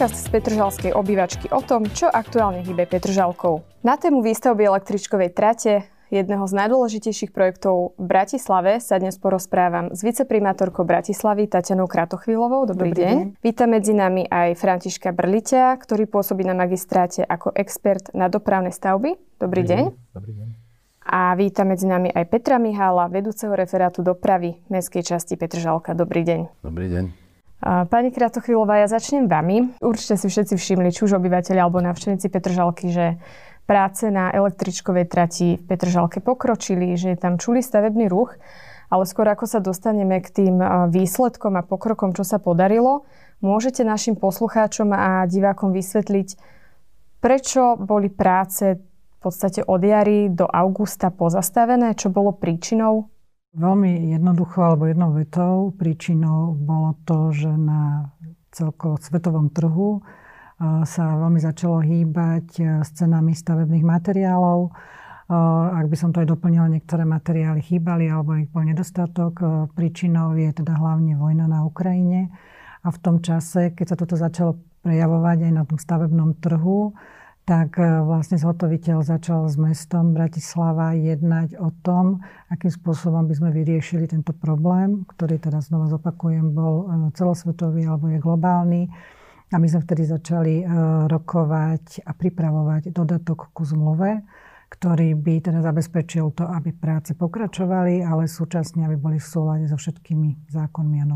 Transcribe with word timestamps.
podcast 0.00 0.24
z 0.24 0.32
Petržalskej 0.32 0.92
obývačky 0.96 1.52
o 1.52 1.60
tom, 1.60 1.84
čo 1.84 2.08
aktuálne 2.08 2.64
hýbe 2.64 2.88
Petržalkou. 2.88 3.60
Na 3.84 4.00
tému 4.00 4.24
výstavby 4.24 4.64
električkovej 4.64 5.28
trate, 5.36 5.84
jedného 6.08 6.40
z 6.48 6.56
najdôležitejších 6.56 7.36
projektov 7.36 7.92
v 8.00 8.04
Bratislave, 8.08 8.80
sa 8.80 8.96
dnes 8.96 9.20
porozprávam 9.20 9.92
s 9.92 10.00
viceprimátorkou 10.00 10.88
Bratislavy 10.88 11.52
Tatianou 11.52 11.84
Kratochvílovou. 11.84 12.64
Dobrý, 12.64 12.96
Dobrý 12.96 13.04
deň. 13.04 13.12
deň. 13.12 13.26
Vítam 13.44 13.68
medzi 13.76 13.92
nami 13.92 14.24
aj 14.24 14.56
Františka 14.56 15.12
Brliťa, 15.12 15.76
ktorý 15.76 16.08
pôsobí 16.08 16.48
na 16.48 16.56
magistráte 16.56 17.20
ako 17.20 17.52
expert 17.52 18.08
na 18.16 18.32
dopravné 18.32 18.72
stavby. 18.72 19.20
Dobrý, 19.36 19.36
Dobrý 19.36 19.68
deň. 19.68 19.80
deň. 19.84 20.16
Dobrý 20.16 20.32
deň. 20.32 20.48
A 21.12 21.36
vítam 21.36 21.68
medzi 21.68 21.84
nami 21.84 22.08
aj 22.08 22.24
Petra 22.24 22.56
Mihála, 22.56 23.12
vedúceho 23.12 23.52
referátu 23.52 24.00
dopravy 24.00 24.64
Mestskej 24.72 25.04
časti 25.04 25.36
Petržalka. 25.36 25.92
Dobrý 25.92 26.24
deň. 26.24 26.64
Dobrý 26.64 26.88
deň. 26.88 27.29
Pani 27.60 28.08
Kratochvílová, 28.08 28.80
ja 28.80 28.88
začnem 28.88 29.28
vami. 29.28 29.76
Určite 29.84 30.16
si 30.16 30.32
všetci 30.32 30.56
všimli, 30.56 30.96
či 30.96 31.04
už 31.04 31.20
obyvateľi 31.20 31.60
alebo 31.60 31.84
navštevníci 31.84 32.32
Petržalky, 32.32 32.88
že 32.88 33.20
práce 33.68 34.08
na 34.08 34.32
električkovej 34.32 35.04
trati 35.04 35.60
v 35.60 35.62
Petržalke 35.68 36.24
pokročili, 36.24 36.96
že 36.96 37.12
je 37.12 37.18
tam 37.20 37.36
čulý 37.36 37.60
stavebný 37.60 38.08
ruch, 38.08 38.32
ale 38.88 39.04
skôr 39.04 39.28
ako 39.28 39.44
sa 39.44 39.60
dostaneme 39.60 40.24
k 40.24 40.28
tým 40.32 40.56
výsledkom 40.88 41.60
a 41.60 41.62
pokrokom, 41.62 42.16
čo 42.16 42.24
sa 42.24 42.40
podarilo, 42.40 43.04
môžete 43.44 43.84
našim 43.84 44.16
poslucháčom 44.16 44.90
a 44.96 45.28
divákom 45.28 45.76
vysvetliť, 45.76 46.28
prečo 47.20 47.76
boli 47.76 48.08
práce 48.08 48.80
v 48.80 49.18
podstate 49.20 49.60
od 49.68 49.84
jary 49.84 50.32
do 50.32 50.48
augusta 50.48 51.12
pozastavené, 51.12 51.92
čo 51.92 52.08
bolo 52.08 52.32
príčinou 52.32 53.12
Veľmi 53.50 54.14
jednoducho 54.14 54.62
alebo 54.62 54.86
jednou 54.86 55.10
vetou 55.10 55.74
príčinou 55.74 56.54
bolo 56.54 56.94
to, 57.02 57.34
že 57.34 57.50
na 57.50 58.14
celkovo 58.54 58.94
svetovom 58.94 59.50
trhu 59.50 59.98
e, 59.98 60.00
sa 60.86 61.18
veľmi 61.18 61.42
začalo 61.42 61.82
hýbať 61.82 62.46
e, 62.62 62.62
s 62.86 62.94
cenami 62.94 63.34
stavebných 63.34 63.82
materiálov. 63.82 64.70
E, 64.70 64.72
ak 65.82 65.86
by 65.90 65.96
som 65.98 66.14
to 66.14 66.22
aj 66.22 66.30
doplnila, 66.30 66.70
niektoré 66.70 67.02
materiály 67.02 67.58
chýbali 67.58 68.06
alebo 68.06 68.38
ich 68.38 68.46
bol 68.54 68.62
nedostatok. 68.62 69.42
Príčinou 69.74 70.38
je 70.38 70.54
teda 70.54 70.78
hlavne 70.78 71.18
vojna 71.18 71.50
na 71.50 71.66
Ukrajine. 71.66 72.30
A 72.86 72.94
v 72.94 72.98
tom 73.02 73.18
čase, 73.18 73.74
keď 73.74 73.86
sa 73.92 73.96
toto 73.98 74.14
začalo 74.14 74.62
prejavovať 74.86 75.50
aj 75.50 75.52
na 75.58 75.66
tom 75.66 75.82
stavebnom 75.82 76.38
trhu, 76.38 76.94
tak 77.50 77.82
e, 77.82 78.06
vlastne 78.06 78.38
zhotoviteľ 78.38 79.02
začal 79.02 79.50
s 79.50 79.58
mestom 79.58 80.14
Bratislava 80.14 80.94
jednať 80.94 81.58
o 81.58 81.74
tom, 81.82 82.22
akým 82.46 82.70
spôsobom 82.70 83.26
by 83.26 83.34
sme 83.34 83.50
vyriešili 83.50 84.06
tento 84.06 84.30
problém, 84.30 85.02
ktorý 85.10 85.42
teda 85.42 85.58
znova 85.58 85.90
zopakujem, 85.90 86.54
bol 86.54 86.86
e, 86.86 87.10
celosvetový 87.18 87.90
alebo 87.90 88.06
je 88.06 88.22
globálny. 88.22 88.82
A 89.50 89.58
my 89.58 89.66
sme 89.66 89.82
vtedy 89.82 90.06
začali 90.06 90.62
e, 90.62 90.64
rokovať 91.10 92.06
a 92.06 92.14
pripravovať 92.14 92.94
dodatok 92.94 93.50
ku 93.50 93.66
zmluve, 93.66 94.22
ktorý 94.70 95.18
by 95.18 95.50
teda 95.50 95.58
zabezpečil 95.66 96.30
to, 96.38 96.46
aby 96.46 96.70
práce 96.70 97.18
pokračovali, 97.18 98.06
ale 98.06 98.30
súčasne 98.30 98.86
aby 98.86 98.94
boli 98.94 99.18
v 99.18 99.26
súlade 99.26 99.66
so 99.66 99.74
všetkými 99.74 100.54
zákonmi 100.54 101.02
a 101.02 101.06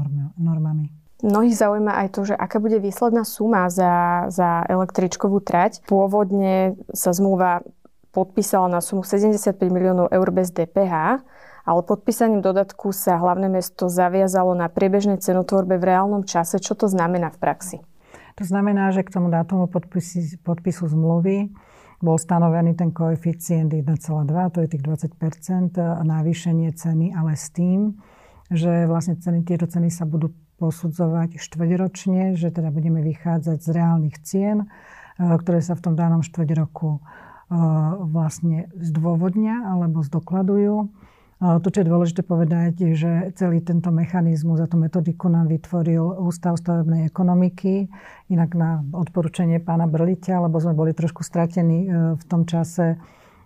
normami. 0.43 1.04
Mnohých 1.25 1.57
zaujíma 1.57 1.97
aj 2.05 2.09
to, 2.13 2.21
že 2.29 2.35
aká 2.37 2.61
bude 2.61 2.77
výsledná 2.85 3.25
suma 3.25 3.73
za, 3.73 4.29
za 4.29 4.61
električkovú 4.69 5.41
trať. 5.41 5.81
Pôvodne 5.89 6.77
sa 6.93 7.17
zmluva 7.17 7.65
podpísala 8.13 8.69
na 8.69 8.85
sumu 8.85 9.09
75 9.09 9.57
miliónov 9.73 10.13
eur 10.13 10.29
bez 10.29 10.53
DPH, 10.53 11.25
ale 11.65 11.81
podpísaním 11.81 12.45
dodatku 12.45 12.93
sa 12.93 13.17
hlavné 13.17 13.49
mesto 13.49 13.89
zaviazalo 13.89 14.53
na 14.53 14.69
priebežnej 14.69 15.17
cenotvorbe 15.17 15.81
v 15.81 15.97
reálnom 15.97 16.29
čase. 16.29 16.61
Čo 16.61 16.77
to 16.77 16.93
znamená 16.93 17.33
v 17.33 17.41
praxi? 17.41 17.77
To 18.37 18.45
znamená, 18.45 18.93
že 18.93 19.01
k 19.01 19.17
tomu 19.17 19.33
dátumu 19.33 19.65
podpisu, 19.65 20.37
podpisu 20.45 20.93
zmluvy 20.93 21.49
bol 22.05 22.21
stanovený 22.21 22.77
ten 22.77 22.93
koeficient 22.93 23.73
1,2, 23.73 23.89
to 24.53 24.61
je 24.61 24.69
tých 24.69 24.85
20% 24.85 25.81
navýšenie 26.05 26.69
ceny, 26.77 27.17
ale 27.17 27.33
s 27.33 27.49
tým, 27.49 27.97
že 28.53 28.85
vlastne 28.85 29.17
ceny, 29.17 29.41
tieto 29.47 29.65
ceny 29.65 29.89
sa 29.89 30.05
budú 30.05 30.29
posudzovať 30.59 31.43
štvrťročne, 31.43 32.39
že 32.39 32.49
teda 32.55 32.71
budeme 32.71 33.03
vychádzať 33.03 33.59
z 33.59 33.69
reálnych 33.75 34.17
cien, 34.23 34.65
e, 34.65 34.67
ktoré 35.19 35.61
sa 35.61 35.75
v 35.75 35.83
tom 35.91 35.95
danom 35.99 36.23
štvrť 36.23 36.51
roku 36.55 36.99
e, 36.99 37.01
vlastne 38.07 38.71
zdôvodnia 38.79 39.67
alebo 39.67 40.07
zdokladujú. 40.07 40.77
E, 40.83 40.87
to, 41.59 41.69
čo 41.69 41.83
je 41.83 41.91
dôležité 41.91 42.23
povedať, 42.23 42.73
je, 42.81 42.93
že 42.95 43.13
celý 43.35 43.61
tento 43.61 43.91
mechanizmus 43.91 44.63
a 44.63 44.71
tú 44.71 44.79
metodiku 44.79 45.27
nám 45.27 45.51
vytvoril 45.51 46.23
Ústav 46.23 46.55
stavebnej 46.55 47.11
ekonomiky, 47.11 47.91
inak 48.31 48.51
na 48.55 48.83
odporúčanie 48.95 49.59
pána 49.59 49.91
Brliťa, 49.91 50.47
lebo 50.47 50.63
sme 50.63 50.79
boli 50.79 50.95
trošku 50.95 51.27
stratení 51.27 51.91
v 52.15 52.25
tom 52.31 52.47
čase 52.47 52.97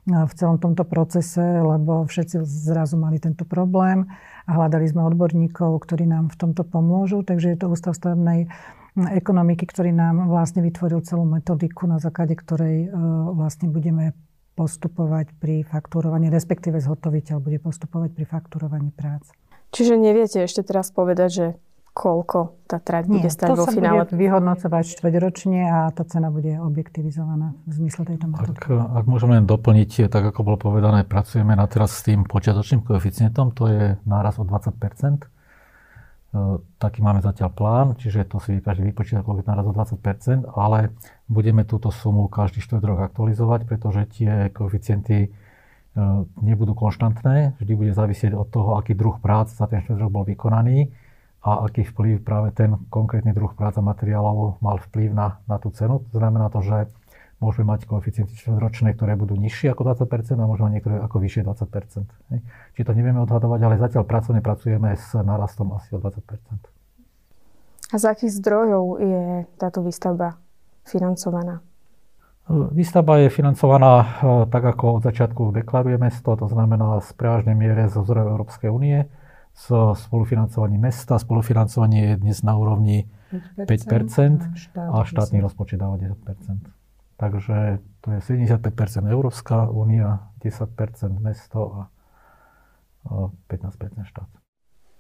v 0.09 0.33
celom 0.33 0.57
tomto 0.57 0.89
procese, 0.89 1.41
lebo 1.41 2.09
všetci 2.09 2.41
zrazu 2.45 2.97
mali 2.97 3.21
tento 3.21 3.45
problém 3.45 4.09
a 4.49 4.51
hľadali 4.57 4.89
sme 4.89 5.05
odborníkov, 5.05 5.85
ktorí 5.85 6.09
nám 6.09 6.33
v 6.33 6.37
tomto 6.41 6.65
pomôžu. 6.65 7.21
Takže 7.21 7.53
je 7.53 7.59
to 7.61 7.69
Ústav 7.69 7.93
stavebnej 7.93 8.49
ekonomiky, 8.97 9.69
ktorý 9.69 9.93
nám 9.93 10.27
vlastne 10.27 10.65
vytvoril 10.65 11.05
celú 11.05 11.29
metodiku, 11.29 11.87
na 11.87 12.03
základe 12.03 12.35
ktorej 12.35 12.89
e, 12.89 12.99
vlastne 13.37 13.71
budeme 13.71 14.17
postupovať 14.59 15.39
pri 15.39 15.63
fakturovaní, 15.63 16.33
respektíve 16.35 16.83
zhotoviteľ 16.83 17.39
bude 17.39 17.63
postupovať 17.63 18.11
pri 18.11 18.25
fakturovaní 18.27 18.91
prác. 18.91 19.23
Čiže 19.71 19.95
neviete 19.95 20.43
ešte 20.43 20.67
teraz 20.67 20.91
povedať, 20.91 21.31
že 21.31 21.47
koľko 21.98 22.62
tá 22.70 22.78
trať 22.78 23.10
bude 23.10 23.26
stať 23.26 23.59
vo 23.59 23.66
finále? 23.66 23.66
to 23.66 23.75
sa 23.75 24.14
bude 24.14 24.14
vyhodnocovať 24.14 24.84
štvrťročne 24.94 25.60
a 25.66 25.78
tá 25.91 26.06
cena 26.06 26.31
bude 26.31 26.54
objektivizovaná 26.62 27.59
v 27.66 27.72
zmysle 27.82 28.06
tejto 28.06 28.31
metódy. 28.31 28.54
Ak, 28.54 28.70
ak 28.70 29.04
môžeme 29.10 29.42
len 29.42 29.47
doplniť, 29.50 30.06
tak 30.06 30.31
ako 30.31 30.47
bolo 30.47 30.59
povedané, 30.62 31.03
pracujeme 31.03 31.59
na 31.59 31.66
teraz 31.66 31.98
s 31.98 32.06
tým 32.06 32.22
počiatočným 32.22 32.86
koeficientom, 32.86 33.50
to 33.50 33.66
je 33.66 33.82
náraz 34.06 34.38
o 34.38 34.47
20 34.47 34.78
e, 34.78 35.26
Taký 36.78 36.98
máme 37.03 37.19
zatiaľ 37.19 37.50
plán, 37.50 37.86
čiže 37.98 38.30
to 38.30 38.38
si 38.38 38.62
každý 38.62 38.94
vypočíta, 38.94 39.26
koľko 39.26 39.42
je 39.42 39.50
náraz 39.50 39.66
o 39.66 39.75
20% 39.75 40.54
ale 40.54 40.94
budeme 41.26 41.66
túto 41.66 41.91
sumu 41.91 42.30
každý 42.30 42.62
štvrť 42.62 42.82
rok 42.86 43.10
aktualizovať, 43.10 43.66
pretože 43.66 44.06
tie 44.15 44.54
koeficienty 44.54 45.34
nebudú 46.38 46.78
konštantné, 46.78 47.59
vždy 47.59 47.72
bude 47.75 47.91
závisieť 47.91 48.30
od 48.38 48.47
toho, 48.47 48.78
aký 48.78 48.94
druh 48.94 49.19
prác 49.19 49.50
za 49.50 49.66
ten 49.66 49.82
štvrť 49.82 49.98
rok 49.98 50.12
bol 50.15 50.22
vykonaný 50.22 50.94
a 51.38 51.65
aký 51.65 51.87
vplyv 51.87 52.26
práve 52.26 52.50
ten 52.50 52.75
konkrétny 52.91 53.31
druh 53.31 53.54
práca 53.54 53.78
materiálov 53.78 54.59
mal 54.59 54.82
vplyv 54.91 55.15
na, 55.15 55.38
na 55.47 55.62
tú 55.62 55.71
cenu. 55.71 56.03
To 56.10 56.16
znamená 56.19 56.50
to, 56.50 56.60
že 56.66 56.91
môžeme 57.38 57.71
mať 57.71 57.87
koeficienty 57.87 58.34
ročné, 58.50 58.99
ktoré 58.99 59.15
budú 59.15 59.38
nižšie 59.38 59.71
ako 59.71 59.94
20% 59.94 60.34
a 60.34 60.47
mať 60.47 60.59
niektoré 60.75 60.98
ako 60.98 61.16
vyššie 61.22 61.47
20%. 61.47 62.34
Hej. 62.34 62.41
Čiže 62.75 62.87
to 62.91 62.93
nevieme 62.98 63.22
odhadovať, 63.22 63.60
ale 63.62 63.75
zatiaľ 63.78 64.03
pracovne 64.03 64.43
pracujeme 64.43 64.98
s 64.98 65.15
narastom 65.15 65.71
asi 65.78 65.94
o 65.94 66.03
20%. 66.03 66.19
A 67.88 67.94
z 67.97 68.04
akých 68.04 68.32
zdrojov 68.43 68.84
je 69.00 69.22
táto 69.56 69.81
výstavba 69.81 70.37
financovaná? 70.84 71.62
Výstavba 72.48 73.21
je 73.21 73.28
financovaná 73.28 73.93
e, 74.00 74.06
tak, 74.48 74.65
ako 74.65 75.00
od 75.00 75.03
začiatku 75.04 75.53
deklaruje 75.53 76.00
mesto, 76.00 76.32
to 76.32 76.48
znamená 76.48 76.97
z 77.04 77.12
prevažnej 77.12 77.53
miere 77.53 77.93
zo 77.93 78.00
zdrojov 78.00 78.41
Európskej 78.41 78.72
únie 78.72 79.04
s 79.59 79.67
spolufinancovaním 80.07 80.87
mesta. 80.87 81.19
Spolufinancovanie 81.19 82.15
je 82.15 82.17
dnes 82.23 82.39
na 82.47 82.55
úrovni 82.55 83.11
5%, 83.59 83.67
5% 83.67 84.79
a 84.79 85.03
štátny 85.03 85.43
rozpočet 85.43 85.83
dáva 85.83 85.99
10%. 85.99 86.15
Takže 87.19 87.83
to 87.99 88.15
je 88.15 88.19
75% 88.23 89.11
Európska 89.11 89.67
únia, 89.67 90.31
10% 90.39 91.19
mesto 91.19 91.59
a 91.75 91.81
15% 93.51 94.07
štát. 94.07 94.31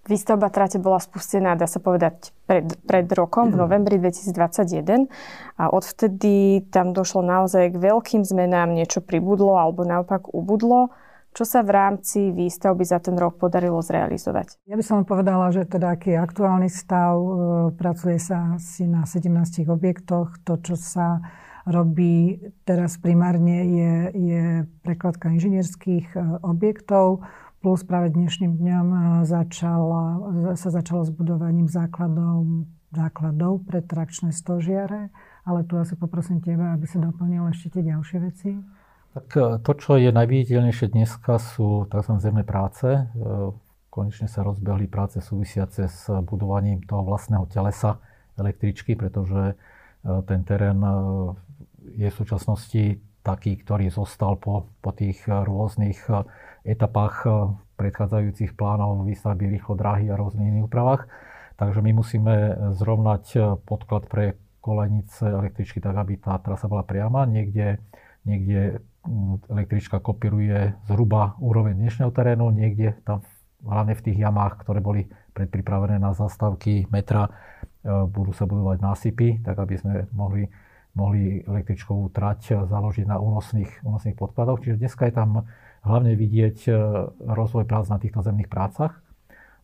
Výstavba 0.08 0.48
trate 0.48 0.80
bola 0.80 0.98
spustená, 0.98 1.52
dá 1.52 1.68
sa 1.68 1.84
povedať, 1.84 2.32
pred, 2.48 2.64
pred 2.88 3.04
rokom, 3.12 3.52
v 3.52 3.60
novembri 3.60 4.00
2021 4.00 5.04
a 5.60 5.64
odvtedy 5.68 6.64
tam 6.72 6.96
došlo 6.96 7.20
naozaj 7.20 7.76
k 7.76 7.76
veľkým 7.76 8.24
zmenám, 8.24 8.72
niečo 8.72 9.04
pribudlo 9.04 9.60
alebo 9.60 9.84
naopak 9.84 10.32
ubudlo. 10.32 10.90
Čo 11.38 11.46
sa 11.46 11.62
v 11.62 11.70
rámci 11.70 12.34
výstavby 12.34 12.82
za 12.82 12.98
ten 12.98 13.14
rok 13.14 13.38
podarilo 13.38 13.78
zrealizovať? 13.78 14.58
Ja 14.66 14.74
by 14.74 14.82
som 14.82 15.06
povedala, 15.06 15.54
že 15.54 15.70
teda 15.70 15.94
aký 15.94 16.10
je 16.10 16.18
aktuálny 16.18 16.66
stav. 16.66 17.14
E, 17.14 17.30
pracuje 17.78 18.18
sa 18.18 18.58
asi 18.58 18.90
na 18.90 19.06
17 19.06 19.70
objektoch. 19.70 20.34
To, 20.42 20.58
čo 20.58 20.74
sa 20.74 21.22
robí 21.62 22.42
teraz 22.66 22.98
primárne, 22.98 23.70
je, 23.70 23.94
je 24.18 24.42
prekladka 24.82 25.30
inžinierských 25.30 26.10
e, 26.10 26.42
objektov, 26.42 27.22
plus 27.62 27.86
práve 27.86 28.10
dnešným 28.18 28.58
dňom 28.58 28.86
e, 28.90 28.98
začala, 29.22 30.04
sa 30.58 30.74
začalo 30.74 31.06
s 31.06 31.14
budovaním 31.14 31.70
základov, 31.70 32.66
základov 32.90 33.62
pre 33.62 33.78
trakčné 33.78 34.34
stožiare, 34.34 35.14
ale 35.46 35.62
tu 35.70 35.78
asi 35.78 35.94
poprosím 35.94 36.42
teba, 36.42 36.74
aby 36.74 36.90
si 36.90 36.98
doplnil 36.98 37.46
ešte 37.54 37.78
tie 37.78 37.94
ďalšie 37.94 38.18
veci. 38.26 38.58
Tak 39.18 39.26
e, 39.34 39.58
to, 39.58 39.72
čo 39.74 39.98
je 39.98 40.14
najviditeľnejšie 40.14 40.94
dneska, 40.94 41.42
sú 41.42 41.90
tzv. 41.90 42.12
zemné 42.22 42.46
práce. 42.46 42.86
E, 42.86 43.02
konečne 43.90 44.30
sa 44.30 44.46
rozbehli 44.46 44.86
práce 44.86 45.18
súvisiace 45.18 45.90
s 45.90 46.06
budovaním 46.22 46.86
toho 46.86 47.02
vlastného 47.02 47.50
telesa 47.50 47.98
električky, 48.38 48.94
pretože 48.94 49.58
ten 50.30 50.46
terén 50.46 50.78
je 51.98 52.06
v 52.06 52.14
súčasnosti 52.14 53.02
taký, 53.26 53.58
ktorý 53.58 53.90
zostal 53.90 54.38
po, 54.38 54.70
po 54.78 54.94
tých 54.94 55.26
rôznych 55.26 55.98
etapách 56.62 57.26
predchádzajúcich 57.74 58.54
plánov 58.54 59.02
výstavby 59.02 59.58
rýchlo 59.58 59.74
dráhy 59.74 60.06
a 60.06 60.14
rôznych 60.14 60.46
iných 60.54 60.70
úpravách. 60.70 61.10
Takže 61.58 61.82
my 61.82 61.90
musíme 61.98 62.34
zrovnať 62.78 63.58
podklad 63.66 64.06
pre 64.06 64.38
kolenice 64.62 65.26
električky 65.26 65.82
tak, 65.82 65.98
aby 65.98 66.22
tá 66.22 66.38
trasa 66.38 66.70
bola 66.70 66.86
priama. 66.86 67.26
Niekde, 67.26 67.82
niekde 68.22 68.78
električka 69.48 69.98
kopíruje 69.98 70.76
zhruba 70.86 71.34
úroveň 71.40 71.76
dnešného 71.76 72.12
terénu, 72.12 72.52
niekde 72.52 72.96
tam 73.02 73.24
hlavne 73.64 73.94
v 73.98 74.04
tých 74.04 74.18
jamách, 74.22 74.62
ktoré 74.62 74.78
boli 74.78 75.10
predpripravené 75.34 75.98
na 75.98 76.14
zastavky 76.14 76.86
metra, 76.90 77.26
e, 77.26 77.30
budú 78.06 78.30
sa 78.34 78.46
budovať 78.46 78.78
násypy, 78.78 79.28
tak 79.42 79.56
aby 79.58 79.74
sme 79.78 79.94
mohli, 80.14 80.46
mohli 80.94 81.42
električkovú 81.42 82.10
trať 82.14 82.66
založiť 82.66 83.06
na 83.06 83.18
únosných, 83.18 83.82
únosných 83.82 84.18
podkladoch. 84.18 84.62
Čiže 84.62 84.80
dneska 84.82 85.10
je 85.10 85.14
tam 85.14 85.46
hlavne 85.82 86.14
vidieť 86.14 86.58
e, 86.66 86.70
rozvoj 87.22 87.66
prác 87.66 87.90
na 87.90 87.98
týchto 87.98 88.22
zemných 88.22 88.50
prácach, 88.50 88.98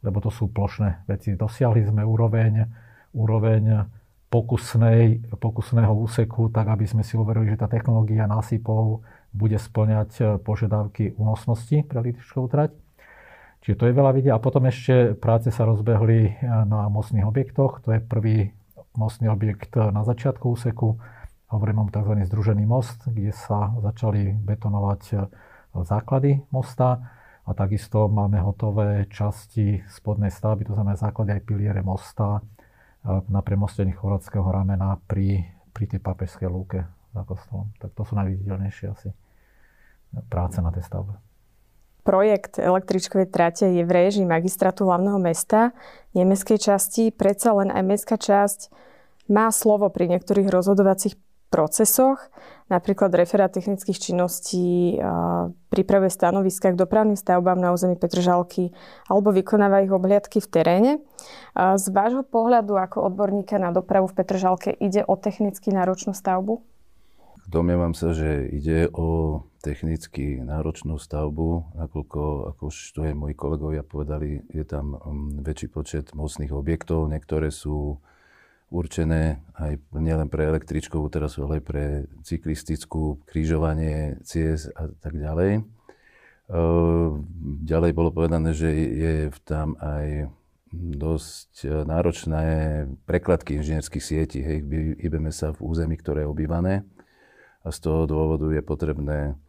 lebo 0.03 0.19
to 0.21 0.31
sú 0.31 0.51
plošné 0.51 1.07
veci. 1.07 1.35
Dosiahli 1.35 1.87
sme 1.87 2.03
úroveň, 2.03 2.67
úroveň 3.15 3.89
pokusnej, 4.35 5.31
pokusného 5.39 5.95
úseku, 5.95 6.51
tak 6.51 6.67
aby 6.67 6.91
sme 6.91 7.07
si 7.07 7.15
uverili, 7.15 7.55
že 7.55 7.63
tá 7.63 7.71
technológia 7.71 8.27
násypov 8.27 9.07
bude 9.35 9.59
splňať 9.59 10.11
e, 10.17 10.23
požiadavky 10.39 11.19
únosnosti 11.19 11.83
pre 11.91 11.97
električkovú 11.99 12.47
trať. 12.47 12.71
Čiže 13.67 13.77
to 13.77 13.85
je 13.91 13.99
veľa 13.99 14.13
vidieť. 14.15 14.33
A 14.33 14.39
potom 14.39 14.71
ešte 14.71 15.19
práce 15.19 15.51
sa 15.51 15.67
rozbehli 15.67 16.21
e, 16.31 16.33
na 16.47 16.87
mostných 16.87 17.27
objektoch. 17.27 17.83
To 17.83 17.99
je 17.99 18.01
prvý 18.01 18.55
mostný 18.95 19.27
objekt 19.27 19.75
na 19.75 20.07
začiatku 20.07 20.55
úseku. 20.55 21.03
Hovorím 21.51 21.83
o 21.83 21.91
tzv. 21.91 22.15
združený 22.15 22.63
most, 22.63 23.11
kde 23.11 23.35
sa 23.35 23.75
začali 23.83 24.31
betonovať 24.39 25.27
základy 25.75 26.47
mosta 26.55 27.03
a 27.43 27.51
takisto 27.53 28.07
máme 28.07 28.39
hotové 28.39 29.11
časti 29.11 29.83
spodnej 29.91 30.31
stavby, 30.31 30.63
to 30.63 30.79
znamená 30.79 30.95
základy 30.95 31.35
aj 31.35 31.43
piliere 31.43 31.83
mosta 31.83 32.39
na 33.05 33.41
premostení 33.43 33.93
chorvátskeho 33.93 34.47
ramena 34.47 34.97
pri, 35.11 35.43
pri 35.75 35.85
tej 35.91 36.01
papežskej 36.01 36.49
lúke 36.49 36.87
za 37.11 37.23
kostolom. 37.27 37.75
Tak 37.83 37.93
to 37.99 38.03
sú 38.07 38.15
najviditeľnejšie 38.15 38.87
asi 38.95 39.11
práce 40.31 40.63
na 40.63 40.71
tej 40.71 40.87
stavbe. 40.87 41.19
Projekt 42.05 42.61
električkovej 42.61 43.33
trate 43.33 43.65
je 43.73 43.81
v 43.81 43.89
réžii 43.89 44.29
magistratu 44.29 44.85
hlavného 44.85 45.17
mesta, 45.17 45.73
nemeskej 46.13 46.61
časti, 46.61 47.09
predsa 47.09 47.57
len 47.57 47.73
aj 47.73 47.81
mestská 47.81 48.21
časť 48.21 48.69
má 49.33 49.49
slovo 49.49 49.89
pri 49.89 50.13
niektorých 50.13 50.53
rozhodovacích 50.53 51.17
procesoch, 51.49 52.19
napríklad 52.67 53.15
referát 53.15 53.49
technických 53.49 54.11
činností, 54.11 54.99
príprave 55.71 56.11
stanoviska 56.11 56.75
k 56.75 56.81
dopravným 56.83 57.15
stavbám 57.15 57.57
na 57.57 57.71
území 57.71 57.95
Petržalky 57.95 58.75
alebo 59.07 59.31
vykonáva 59.31 59.87
ich 59.87 59.95
obhliadky 59.95 60.43
v 60.43 60.51
teréne. 60.51 60.93
Z 61.55 61.87
vášho 61.95 62.27
pohľadu 62.27 62.75
ako 62.75 63.07
odborníka 63.07 63.57
na 63.63 63.71
dopravu 63.71 64.11
v 64.11 64.17
Petržalke 64.19 64.75
ide 64.77 65.07
o 65.07 65.15
technicky 65.15 65.71
náročnú 65.71 66.11
stavbu? 66.11 66.74
Domnievam 67.55 67.95
sa, 67.95 68.11
že 68.11 68.51
ide 68.51 68.91
o 68.91 69.39
technicky 69.63 70.43
náročnú 70.43 70.99
stavbu, 70.99 71.79
nakoľko, 71.79 72.51
ako 72.51 72.63
už 72.67 72.77
to 72.91 73.07
aj 73.07 73.15
moji 73.15 73.39
kolegovia 73.39 73.87
povedali, 73.87 74.43
je 74.51 74.67
tam 74.67 74.99
mm, 74.99 75.47
väčší 75.47 75.71
počet 75.71 76.11
mocných 76.19 76.51
objektov. 76.51 77.07
Niektoré 77.07 77.55
sú 77.55 78.03
určené 78.75 79.39
aj 79.55 79.79
nielen 79.95 80.27
pre 80.27 80.51
električkovú 80.51 81.07
terasu, 81.07 81.47
ale 81.47 81.63
aj 81.63 81.65
pre 81.65 81.85
cyklistickú, 82.27 83.23
krížovanie 83.23 84.19
ciest 84.27 84.75
a 84.75 84.91
tak 84.91 85.15
ďalej. 85.15 85.63
Ďalej 87.63 87.91
bolo 87.95 88.11
povedané, 88.11 88.51
že 88.51 88.67
je 88.75 89.15
tam 89.47 89.79
aj 89.79 90.27
dosť 90.75 91.87
náročné 91.87 92.45
prekladky 93.07 93.63
inžinierských 93.63 94.03
sietí. 94.03 94.43
Hej, 94.43 94.67
hýbeme 94.99 95.31
sa 95.31 95.55
v 95.55 95.63
území, 95.71 95.95
ktoré 95.95 96.27
je 96.27 96.33
obývané 96.35 96.83
a 97.65 97.69
z 97.73 97.79
toho 97.81 98.05
dôvodu 98.05 98.53
je 98.53 98.61
potrebné 98.61 99.41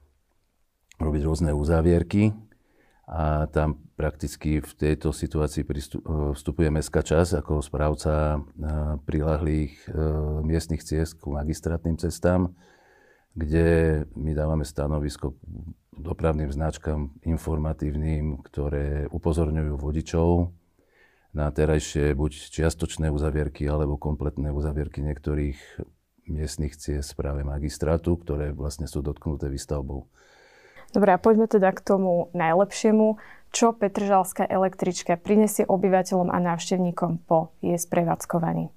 robiť 0.95 1.21
rôzne 1.27 1.51
uzávierky 1.51 2.31
a 3.05 3.45
tam 3.51 3.85
prakticky 3.93 4.63
v 4.63 4.71
tejto 4.73 5.13
situácii 5.13 5.61
e, 5.61 5.67
vstupuje 6.33 6.73
mestská 6.73 7.05
časť 7.05 7.43
ako 7.43 7.61
správca 7.61 8.13
e, 8.35 8.39
prilahlých 9.05 9.73
e, 9.85 9.89
miestnych 10.41 10.81
ciest 10.81 11.21
ku 11.21 11.37
magistrátnym 11.37 12.01
cestám, 12.01 12.55
kde 13.37 14.01
my 14.17 14.31
dávame 14.33 14.65
stanovisko 14.65 15.37
dopravným 15.93 16.49
značkám 16.49 17.13
informatívnym, 17.23 18.41
ktoré 18.41 19.05
upozorňujú 19.13 19.73
vodičov 19.77 20.49
na 21.35 21.51
terajšie 21.51 22.15
buď 22.15 22.31
čiastočné 22.51 23.11
uzavierky 23.11 23.67
alebo 23.67 23.99
kompletné 23.99 24.49
uzavierky 24.49 25.03
niektorých 25.03 25.59
miestnych 26.27 26.77
ciest 26.77 27.13
práve 27.13 27.45
magistrátu, 27.45 28.17
ktoré 28.17 28.51
vlastne 28.51 28.89
sú 28.89 29.05
dotknuté 29.05 29.49
výstavbou. 29.49 30.09
Dobre, 30.95 31.11
a 31.11 31.19
poďme 31.19 31.51
teda 31.51 31.75
k 31.75 31.83
tomu 31.83 32.31
najlepšiemu. 32.31 33.19
Čo 33.51 33.71
Petržalská 33.75 34.47
električka 34.47 35.15
prinesie 35.15 35.63
obyvateľom 35.63 36.27
a 36.27 36.37
návštevníkom 36.43 37.23
po 37.23 37.55
jej 37.63 37.79
sprevádzkovaní? 37.79 38.71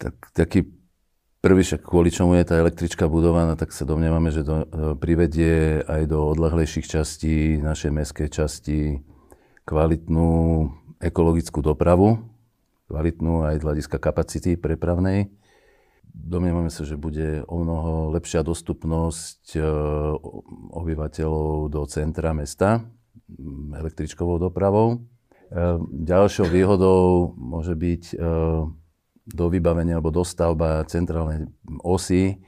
Tak, 0.00 0.32
taký 0.32 0.68
prvý, 1.44 1.60
však 1.64 1.84
kvôli 1.84 2.08
čomu 2.08 2.40
je 2.40 2.48
tá 2.48 2.56
električka 2.56 3.08
budovaná, 3.08 3.56
tak 3.60 3.76
sa 3.76 3.84
domnievame, 3.84 4.32
že 4.32 4.44
to 4.44 4.64
e, 4.64 4.66
privedie 4.96 5.84
aj 5.84 6.08
do 6.08 6.32
odlahlejších 6.32 6.88
častí 6.88 7.60
našej 7.60 7.92
mestskej 7.92 8.28
časti 8.32 8.80
kvalitnú 9.68 10.32
ekologickú 11.04 11.60
dopravu, 11.60 12.24
kvalitnú 12.88 13.48
aj 13.48 13.60
z 13.60 13.64
hľadiska 13.64 13.96
kapacity 14.00 14.56
prepravnej 14.56 15.28
Domnievame 16.14 16.70
sa, 16.70 16.86
že 16.86 16.94
bude 16.94 17.42
o 17.50 17.58
mnoho 17.58 18.14
lepšia 18.14 18.46
dostupnosť 18.46 19.58
e, 19.58 19.60
obyvateľov 20.70 21.74
do 21.74 21.82
centra 21.90 22.30
mesta 22.30 22.86
električkovou 23.74 24.38
dopravou. 24.38 24.94
E, 24.94 24.98
ďalšou 26.06 26.46
výhodou 26.46 27.34
môže 27.34 27.74
byť 27.74 28.02
e, 28.14 28.16
do 29.24 29.46
vybavenia 29.50 29.98
alebo 29.98 30.14
dostavba 30.14 30.86
centrálnej 30.86 31.50
osy, 31.82 32.38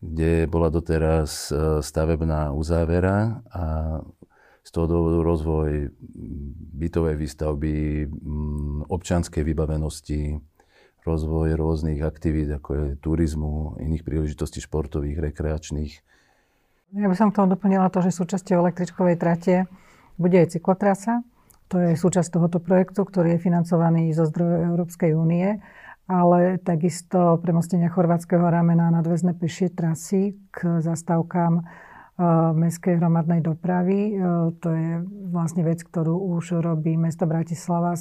kde 0.00 0.48
bola 0.48 0.72
doteraz 0.72 1.52
stavebná 1.84 2.56
uzávera 2.56 3.44
a 3.52 3.64
z 4.64 4.70
toho 4.72 4.86
dôvodu 4.88 5.18
rozvoj 5.20 5.92
bytovej 6.78 7.16
výstavby, 7.20 8.06
občanskej 8.88 9.42
vybavenosti, 9.44 10.40
rozvoj 11.04 11.56
rôznych 11.56 12.00
aktivít, 12.04 12.52
ako 12.52 12.70
je 12.72 12.84
turizmu, 13.00 13.80
iných 13.80 14.04
príležitostí 14.04 14.60
športových, 14.60 15.32
rekreačných. 15.32 15.94
Ja 16.90 17.06
by 17.06 17.14
som 17.14 17.30
k 17.30 17.38
tomu 17.38 17.54
doplnila 17.54 17.86
to, 17.88 18.02
že 18.02 18.10
súčasťou 18.10 18.66
električkovej 18.66 19.16
trate 19.16 19.70
bude 20.18 20.36
aj 20.36 20.58
cyklotrasa. 20.58 21.22
To 21.70 21.78
je 21.78 21.94
súčasť 21.94 22.34
tohoto 22.34 22.58
projektu, 22.58 23.06
ktorý 23.06 23.38
je 23.38 23.44
financovaný 23.46 24.10
zo 24.10 24.26
zdrojov 24.26 24.74
Európskej 24.74 25.14
únie, 25.14 25.62
ale 26.10 26.58
takisto 26.58 27.38
premostenia 27.38 27.86
chorvátskeho 27.86 28.42
ramena 28.42 28.90
nadväzné 28.90 29.38
pešie 29.38 29.70
trasy 29.70 30.34
k 30.50 30.82
zastávkám 30.82 31.62
e, 31.62 31.64
mestskej 32.58 32.98
hromadnej 32.98 33.38
dopravy. 33.38 34.18
E, 34.18 34.22
to 34.58 34.68
je 34.74 34.90
vlastne 35.30 35.62
vec, 35.62 35.78
ktorú 35.86 36.34
už 36.34 36.58
robí 36.58 36.98
mesto 36.98 37.30
Bratislava 37.30 37.94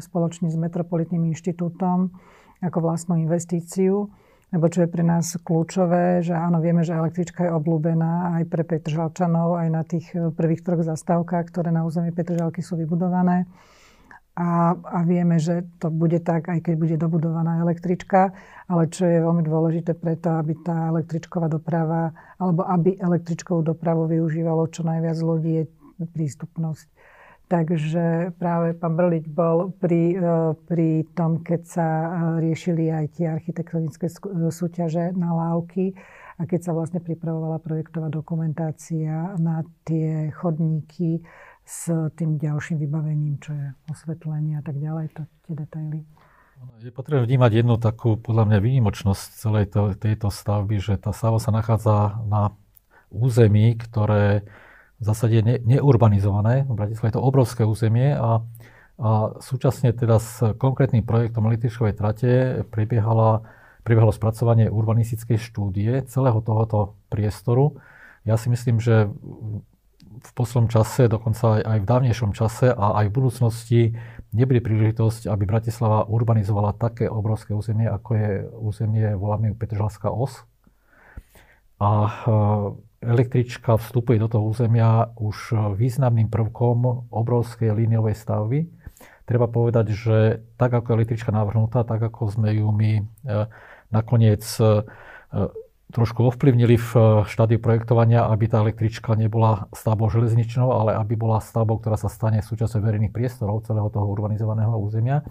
spoločne 0.00 0.48
s 0.48 0.56
Metropolitným 0.56 1.28
inštitútom 1.28 2.16
ako 2.60 2.78
vlastnú 2.84 3.16
investíciu, 3.16 4.08
lebo 4.50 4.66
čo 4.66 4.82
je 4.84 4.90
pre 4.90 5.06
nás 5.06 5.38
kľúčové, 5.40 6.26
že 6.26 6.34
áno, 6.34 6.58
vieme, 6.58 6.82
že 6.82 6.98
električka 6.98 7.46
je 7.46 7.54
obľúbená 7.54 8.40
aj 8.40 8.44
pre 8.50 8.62
Petržalčanov, 8.66 9.56
aj 9.56 9.68
na 9.70 9.82
tých 9.86 10.06
eh, 10.12 10.28
prvých 10.34 10.66
troch 10.66 10.82
zastávkach, 10.82 11.48
ktoré 11.48 11.70
na 11.70 11.86
území 11.86 12.10
Petržalky 12.10 12.60
sú 12.60 12.74
vybudované. 12.74 13.46
A, 14.40 14.72
a 14.72 14.98
vieme, 15.04 15.36
že 15.36 15.68
to 15.82 15.92
bude 15.92 16.22
tak, 16.24 16.48
aj 16.48 16.64
keď 16.64 16.74
bude 16.78 16.96
dobudovaná 16.96 17.60
električka, 17.60 18.32
ale 18.70 18.88
čo 18.88 19.04
je 19.04 19.20
veľmi 19.20 19.42
dôležité 19.44 19.92
preto, 19.98 20.32
aby 20.38 20.56
tá 20.64 20.88
električková 20.88 21.50
doprava, 21.50 22.14
alebo 22.40 22.64
aby 22.64 22.96
električkovú 22.96 23.74
dopravu 23.74 24.08
využívalo 24.08 24.70
čo 24.72 24.86
najviac 24.86 25.18
ľudí, 25.20 25.52
je 25.60 25.64
prístupnosť. 26.08 26.88
Takže 27.50 28.30
práve 28.38 28.78
pán 28.78 28.94
Brlič 28.94 29.26
bol 29.26 29.74
pri, 29.82 30.14
e, 30.14 30.54
pri 30.70 31.02
tom, 31.18 31.42
keď 31.42 31.60
sa 31.66 31.88
e, 31.90 32.08
riešili 32.46 32.86
aj 32.94 33.18
tie 33.18 33.26
architektonické 33.26 34.06
e, 34.06 34.54
súťaže 34.54 35.10
na 35.18 35.34
lávky 35.34 35.98
a 36.38 36.46
keď 36.46 36.70
sa 36.70 36.72
vlastne 36.78 37.02
pripravovala 37.02 37.58
projektová 37.58 38.06
dokumentácia 38.06 39.34
na 39.42 39.66
tie 39.82 40.30
chodníky 40.30 41.26
s 41.66 41.90
tým 42.14 42.38
ďalším 42.38 42.86
vybavením, 42.86 43.42
čo 43.42 43.50
je 43.50 43.66
osvetlenie 43.90 44.54
a 44.54 44.62
tak 44.62 44.78
ďalej, 44.78 45.10
to 45.10 45.26
tie 45.50 45.54
detaily. 45.58 46.06
Je 46.78 46.94
potrebné 46.94 47.26
vnímať 47.26 47.66
jednu 47.66 47.82
takú, 47.82 48.14
podľa 48.14 48.46
mňa, 48.46 48.58
výnimočnosť 48.62 49.26
celej 49.34 49.64
to, 49.74 49.90
tejto 49.98 50.30
stavby, 50.30 50.78
že 50.78 51.02
tá 51.02 51.10
stavba 51.10 51.42
sa 51.42 51.50
nachádza 51.50 52.14
na 52.30 52.54
území, 53.10 53.74
ktoré 53.74 54.46
v 55.00 55.04
zásade 55.04 55.40
ne, 55.40 55.56
neurbanizované. 55.64 56.68
V 56.68 56.76
Bratislave 56.76 57.08
je 57.10 57.16
to 57.16 57.24
obrovské 57.24 57.64
územie 57.64 58.12
a, 58.12 58.44
a 59.00 59.10
súčasne 59.40 59.96
teda 59.96 60.20
s 60.20 60.44
konkrétnym 60.60 61.02
projektom 61.02 61.48
električkovej 61.48 61.96
trate 61.96 62.32
prebiehala, 62.68 63.48
prebiehalo 63.82 64.12
spracovanie 64.12 64.68
urbanistickej 64.68 65.40
štúdie 65.40 66.04
celého 66.04 66.44
tohoto 66.44 67.00
priestoru. 67.08 67.80
Ja 68.28 68.36
si 68.36 68.52
myslím, 68.52 68.76
že 68.76 69.08
v 70.20 70.30
poslednom 70.36 70.68
čase, 70.68 71.08
dokonca 71.08 71.56
aj, 71.56 71.62
aj 71.64 71.78
v 71.80 71.88
dávnejšom 71.88 72.30
čase 72.36 72.68
a 72.68 73.00
aj 73.00 73.08
v 73.08 73.16
budúcnosti 73.16 73.80
nebude 74.36 74.60
príležitosť, 74.60 75.32
aby 75.32 75.48
Bratislava 75.48 76.04
urbanizovala 76.04 76.76
také 76.76 77.08
obrovské 77.08 77.56
územie, 77.56 77.88
ako 77.88 78.10
je 78.14 78.30
územie, 78.60 79.06
ju 79.16 79.54
Petržalská 79.56 80.12
os. 80.12 80.44
A 81.80 81.88
e, 82.04 82.10
električka 83.00 83.80
vstupuje 83.80 84.20
do 84.20 84.28
toho 84.28 84.44
územia 84.52 85.08
už 85.16 85.56
významným 85.72 86.28
prvkom 86.28 87.08
obrovskej 87.08 87.72
líniovej 87.72 88.12
stavby. 88.12 88.68
Treba 89.24 89.48
povedať, 89.48 89.96
že 89.96 90.44
tak 90.60 90.76
ako 90.76 91.00
električka 91.00 91.32
navrhnutá, 91.32 91.86
tak 91.88 92.02
ako 92.02 92.28
sme 92.28 92.52
ju 92.60 92.68
my 92.68 92.92
e, 93.00 93.02
nakoniec 93.88 94.42
e, 94.60 94.84
trošku 95.94 96.28
ovplyvnili 96.28 96.76
v 96.76 96.90
štádiu 97.24 97.62
projektovania, 97.62 98.28
aby 98.28 98.50
tá 98.50 98.60
električka 98.60 99.16
nebola 99.16 99.70
stavbou 99.72 100.12
železničnou, 100.12 100.68
ale 100.68 100.98
aby 100.98 101.16
bola 101.16 101.40
stavbou, 101.40 101.80
ktorá 101.80 101.96
sa 101.96 102.12
stane 102.12 102.44
súčasťou 102.44 102.84
verejných 102.84 103.14
priestorov 103.14 103.64
celého 103.64 103.88
toho 103.88 104.06
urbanizovaného 104.06 104.76
územia, 104.76 105.24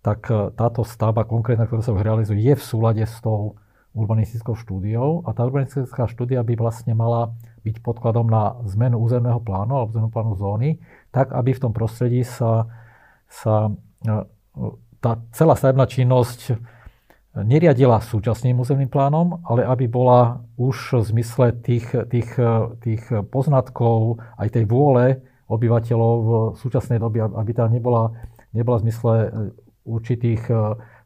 tak 0.00 0.32
táto 0.56 0.80
stavba 0.84 1.28
konkrétna, 1.28 1.68
ktorá 1.68 1.84
sa 1.84 1.92
už 1.92 2.00
realizuje, 2.00 2.40
je 2.40 2.56
v 2.56 2.64
súlade 2.64 3.04
s 3.04 3.20
tou 3.20 3.60
urbanistickou 3.94 4.54
štúdiou 4.54 5.26
a 5.26 5.34
tá 5.34 5.42
urbanistická 5.42 6.06
štúdia 6.06 6.46
by 6.46 6.54
vlastne 6.54 6.94
mala 6.94 7.34
byť 7.66 7.82
podkladom 7.82 8.30
na 8.30 8.56
zmenu 8.70 9.02
územného 9.02 9.42
plánu 9.42 9.72
alebo 9.76 9.90
územného 9.90 10.14
plánu 10.14 10.32
zóny, 10.38 10.70
tak 11.10 11.34
aby 11.34 11.50
v 11.52 11.62
tom 11.62 11.72
prostredí 11.74 12.22
sa, 12.22 12.70
sa 13.26 13.74
eh, 14.06 14.24
tá 15.00 15.18
celá 15.34 15.56
stavebná 15.56 15.88
činnosť 15.90 16.60
neriadila 17.34 18.02
súčasným 18.02 18.58
územným 18.58 18.90
plánom, 18.90 19.38
ale 19.46 19.62
aby 19.62 19.86
bola 19.86 20.42
už 20.58 20.98
v 20.98 21.02
zmysle 21.14 21.46
tých, 21.62 21.86
tých, 22.10 22.30
tých 22.82 23.02
poznatkov, 23.30 24.18
aj 24.34 24.50
tej 24.50 24.64
vôle 24.66 25.22
obyvateľov 25.46 26.14
v 26.18 26.30
súčasnej 26.58 26.98
dobe, 26.98 27.22
aby 27.22 27.52
tá 27.54 27.70
nebola, 27.70 28.14
nebola 28.54 28.82
v 28.82 28.84
zmysle 28.90 29.14
e, 29.14 29.28
určitých 29.86 30.42
e, 30.46 30.54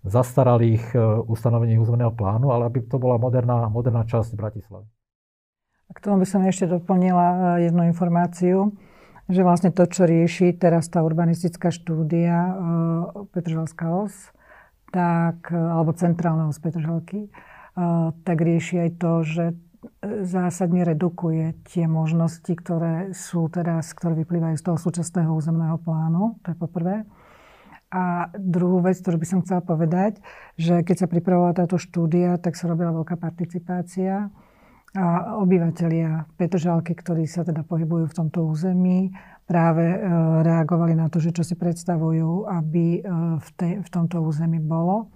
zastaralých 0.04 0.84
e, 0.92 0.99
ustanovení 1.25 1.80
územného 1.80 2.12
plánu, 2.12 2.52
ale 2.52 2.68
aby 2.68 2.84
to 2.84 3.00
bola 3.00 3.16
moderná, 3.16 3.73
moderná 3.73 4.04
časť 4.04 4.37
Bratislavy. 4.37 4.87
K 5.92 5.99
tomu 6.00 6.20
by 6.20 6.26
som 6.28 6.44
ešte 6.44 6.68
doplnila 6.68 7.61
jednu 7.61 7.88
informáciu, 7.88 8.73
že 9.28 9.40
vlastne 9.40 9.73
to, 9.73 9.88
čo 9.88 10.04
rieši 10.04 10.56
teraz 10.56 10.88
tá 10.92 11.00
urbanistická 11.00 11.73
štúdia 11.73 12.56
Petržalská 13.32 13.88
os, 13.92 14.12
tak, 14.92 15.49
alebo 15.52 15.96
centrálneho 15.96 16.52
z 16.52 16.61
Petržalky, 16.61 17.20
tak 18.25 18.37
rieši 18.38 18.87
aj 18.87 18.90
to, 19.02 19.12
že 19.26 19.44
e, 19.50 19.54
zásadne 20.23 20.87
redukuje 20.87 21.58
tie 21.66 21.90
možnosti, 21.90 22.50
ktoré 22.54 23.11
sú 23.11 23.50
teraz, 23.50 23.90
ktoré 23.96 24.14
vyplývajú 24.23 24.54
z 24.54 24.64
toho 24.64 24.78
súčasného 24.78 25.34
územného 25.34 25.82
plánu. 25.82 26.38
To 26.46 26.54
je 26.54 26.56
poprvé. 26.56 27.02
A 27.94 28.26
druhú 28.34 28.82
vec, 28.82 28.98
ktorú 28.98 29.22
by 29.22 29.26
som 29.30 29.38
chcela 29.46 29.62
povedať, 29.62 30.18
že 30.58 30.82
keď 30.82 31.06
sa 31.06 31.06
pripravovala 31.06 31.62
táto 31.62 31.78
štúdia, 31.78 32.42
tak 32.42 32.58
sa 32.58 32.66
robila 32.66 32.90
veľká 32.90 33.14
participácia 33.14 34.34
a 34.94 35.38
obyvateľia 35.38 36.26
Petržalky, 36.34 36.94
ktorí 36.94 37.26
sa 37.30 37.46
teda 37.46 37.62
pohybujú 37.62 38.10
v 38.10 38.16
tomto 38.18 38.46
území, 38.46 39.14
práve 39.46 39.82
e, 39.84 39.98
reagovali 40.42 40.94
na 40.94 41.10
to, 41.10 41.18
že 41.18 41.34
čo 41.34 41.42
si 41.42 41.58
predstavujú, 41.58 42.46
aby 42.46 42.98
e, 42.98 43.00
v, 43.38 43.48
te, 43.58 43.68
v 43.82 43.88
tomto 43.90 44.22
území 44.22 44.62
bolo. 44.62 45.10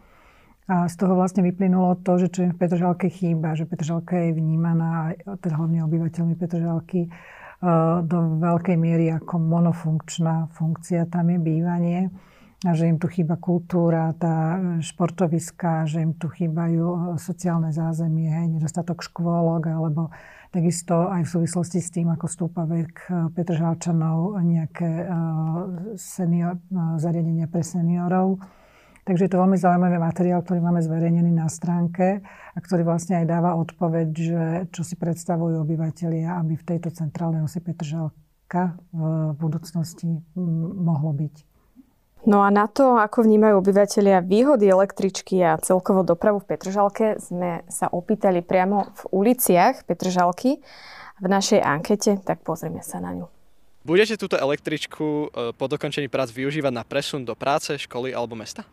A 0.69 0.85
z 0.85 0.95
toho 1.01 1.17
vlastne 1.17 1.41
vyplynulo 1.47 1.99
to, 2.05 2.21
že 2.21 2.29
čo 2.29 2.45
im 2.45 2.53
v 2.53 2.61
Petržalke 2.61 3.09
chýba, 3.09 3.57
že 3.57 3.65
Petržalka 3.65 4.21
je 4.21 4.37
vnímaná, 4.37 5.17
teda 5.41 5.57
hlavne 5.57 5.81
obyvateľmi 5.87 6.35
Petržalky, 6.37 7.07
e, 7.07 7.11
do 8.03 8.19
veľkej 8.39 8.77
miery 8.77 9.15
ako 9.15 9.35
monofunkčná 9.39 10.53
funkcia. 10.55 11.07
Tam 11.07 11.31
je 11.31 11.39
bývanie 11.39 12.01
a 12.67 12.75
že 12.75 12.91
im 12.91 12.99
tu 12.99 13.07
chýba 13.07 13.39
kultúra, 13.39 14.11
tá 14.19 14.59
športoviska, 14.83 15.87
že 15.87 16.03
im 16.03 16.19
tu 16.19 16.27
chýbajú 16.27 17.15
sociálne 17.15 17.71
zázemie, 17.71 18.35
nedostatok 18.51 19.07
škôlok 19.07 19.71
alebo 19.71 20.11
Takisto 20.49 21.13
aj 21.13 21.29
v 21.29 21.33
súvislosti 21.37 21.77
s 21.77 21.93
tým, 21.93 22.09
ako 22.09 22.25
stúpa 22.25 22.65
vek 22.65 22.93
eh, 23.05 23.29
Petržalčanov, 23.37 24.41
nejaké 24.41 25.05
senior, 26.01 26.57
zariadenia 26.97 27.45
pre 27.53 27.61
seniorov. 27.61 28.41
Takže 29.05 29.25
je 29.25 29.33
to 29.33 29.41
veľmi 29.41 29.57
zaujímavý 29.57 29.97
materiál, 29.97 30.45
ktorý 30.45 30.61
máme 30.61 30.85
zverejnený 30.85 31.33
na 31.33 31.49
stránke 31.49 32.21
a 32.29 32.59
ktorý 32.61 32.85
vlastne 32.85 33.25
aj 33.25 33.27
dáva 33.29 33.57
odpoveď, 33.57 34.09
že 34.13 34.43
čo 34.69 34.85
si 34.85 35.01
predstavujú 35.01 35.65
obyvateľia, 35.65 36.37
aby 36.37 36.61
v 36.61 36.67
tejto 36.77 36.93
centrálnej 36.93 37.41
osi 37.41 37.65
Petržalka 37.65 38.77
v 38.93 39.33
budúcnosti 39.33 40.13
mohlo 40.77 41.17
byť. 41.17 41.48
No 42.27 42.43
a 42.43 42.51
na 42.51 42.67
to, 42.67 42.99
ako 42.99 43.23
vnímajú 43.23 43.63
obyvateľia 43.63 44.27
výhody 44.27 44.67
električky 44.67 45.39
a 45.39 45.61
celkovo 45.63 46.03
dopravu 46.03 46.43
v 46.43 46.51
Petržalke, 46.51 47.07
sme 47.23 47.63
sa 47.71 47.87
opýtali 47.87 48.43
priamo 48.43 48.91
v 48.91 49.03
uliciach 49.15 49.87
Petržalky 49.87 50.59
v 51.23 51.27
našej 51.27 51.63
ankete, 51.63 52.19
tak 52.27 52.43
pozrieme 52.43 52.83
sa 52.83 52.99
na 52.99 53.15
ňu. 53.15 53.27
Budete 53.87 54.19
túto 54.19 54.35
električku 54.35 55.07
e, 55.07 55.27
po 55.55 55.65
dokončení 55.71 56.11
prác 56.11 56.35
využívať 56.35 56.73
na 56.75 56.85
presun 56.85 57.23
do 57.23 57.33
práce, 57.39 57.73
školy 57.79 58.11
alebo 58.11 58.35
mesta? 58.35 58.67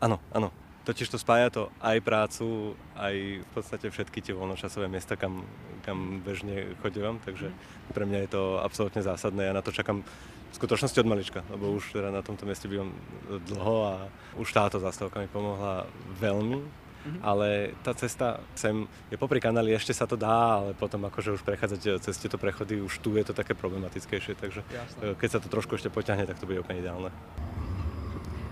Áno, 0.00 0.18
áno. 0.32 0.48
Totiž 0.88 1.12
to 1.12 1.20
spája 1.20 1.52
to 1.52 1.62
aj 1.84 2.00
prácu, 2.00 2.72
aj 2.96 3.44
v 3.44 3.48
podstate 3.52 3.92
všetky 3.92 4.24
tie 4.24 4.32
voľnočasové 4.32 4.88
miesta, 4.88 5.20
kam, 5.20 5.44
kam 5.84 6.24
bežne 6.24 6.72
chodím, 6.80 7.20
takže 7.20 7.52
pre 7.92 8.08
mňa 8.08 8.18
je 8.24 8.30
to 8.32 8.42
absolútne 8.64 9.04
zásadné. 9.04 9.52
Ja 9.52 9.52
na 9.52 9.60
to 9.60 9.68
čakám 9.68 10.00
v 10.48 10.54
skutočnosti 10.56 10.98
od 11.00 11.08
malička, 11.08 11.40
lebo 11.52 11.76
už 11.76 11.92
teda 11.92 12.08
na 12.08 12.24
tomto 12.24 12.48
mieste 12.48 12.66
bývam 12.66 12.92
dlho 13.28 13.76
a 13.84 13.94
už 14.40 14.48
táto 14.52 14.80
zastávka 14.80 15.20
mi 15.20 15.28
pomohla 15.28 15.84
veľmi, 16.16 16.58
mm-hmm. 16.60 17.20
ale 17.20 17.76
tá 17.84 17.92
cesta 17.92 18.40
sem 18.56 18.88
je 19.12 19.16
popri 19.20 19.38
kanáli, 19.38 19.76
ešte 19.76 19.92
sa 19.92 20.08
to 20.08 20.16
dá, 20.16 20.64
ale 20.64 20.72
potom 20.72 21.04
akože 21.04 21.36
už 21.36 21.42
prechádzať 21.44 22.00
cez 22.00 22.16
tieto 22.16 22.40
prechody, 22.40 22.80
už 22.80 23.00
tu 23.04 23.12
je 23.14 23.24
to 23.28 23.36
také 23.36 23.52
problematickejšie, 23.52 24.34
takže 24.40 24.64
Jasne. 24.64 25.14
keď 25.20 25.28
sa 25.28 25.38
to 25.40 25.52
trošku 25.52 25.76
ešte 25.76 25.92
poťahne, 25.92 26.24
tak 26.24 26.40
to 26.40 26.48
bude 26.48 26.64
úplne 26.64 26.80
ideálne. 26.80 27.12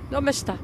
Do 0.07 0.21
mesta. 0.23 0.55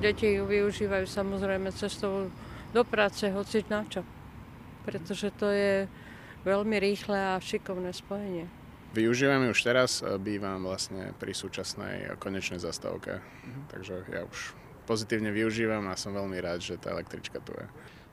Deti 0.00 0.36
ju 0.36 0.44
využívajú 0.44 1.04
samozrejme 1.08 1.72
cestou 1.72 2.28
do 2.72 2.82
práce, 2.84 3.24
hoci 3.32 3.64
na 3.68 3.84
čo. 3.88 4.04
Pretože 4.84 5.32
to 5.32 5.48
je 5.48 5.88
veľmi 6.44 6.76
rýchle 6.78 7.16
a 7.16 7.40
šikovné 7.40 7.90
spojenie. 7.96 8.46
Využívam 8.96 9.44
ju 9.44 9.50
už 9.52 9.60
teraz, 9.60 10.00
bývam 10.00 10.64
vlastne 10.64 11.12
pri 11.20 11.36
súčasnej 11.36 12.16
konečnej 12.16 12.56
zastávke. 12.56 13.20
Mhm. 13.20 13.60
Takže 13.68 13.94
ja 14.08 14.24
už 14.24 14.56
pozitívne 14.88 15.28
využívam 15.34 15.84
a 15.92 16.00
som 16.00 16.16
veľmi 16.16 16.40
rád, 16.40 16.64
že 16.64 16.80
tá 16.80 16.96
električka 16.96 17.42
tu 17.44 17.52
je. 17.52 17.66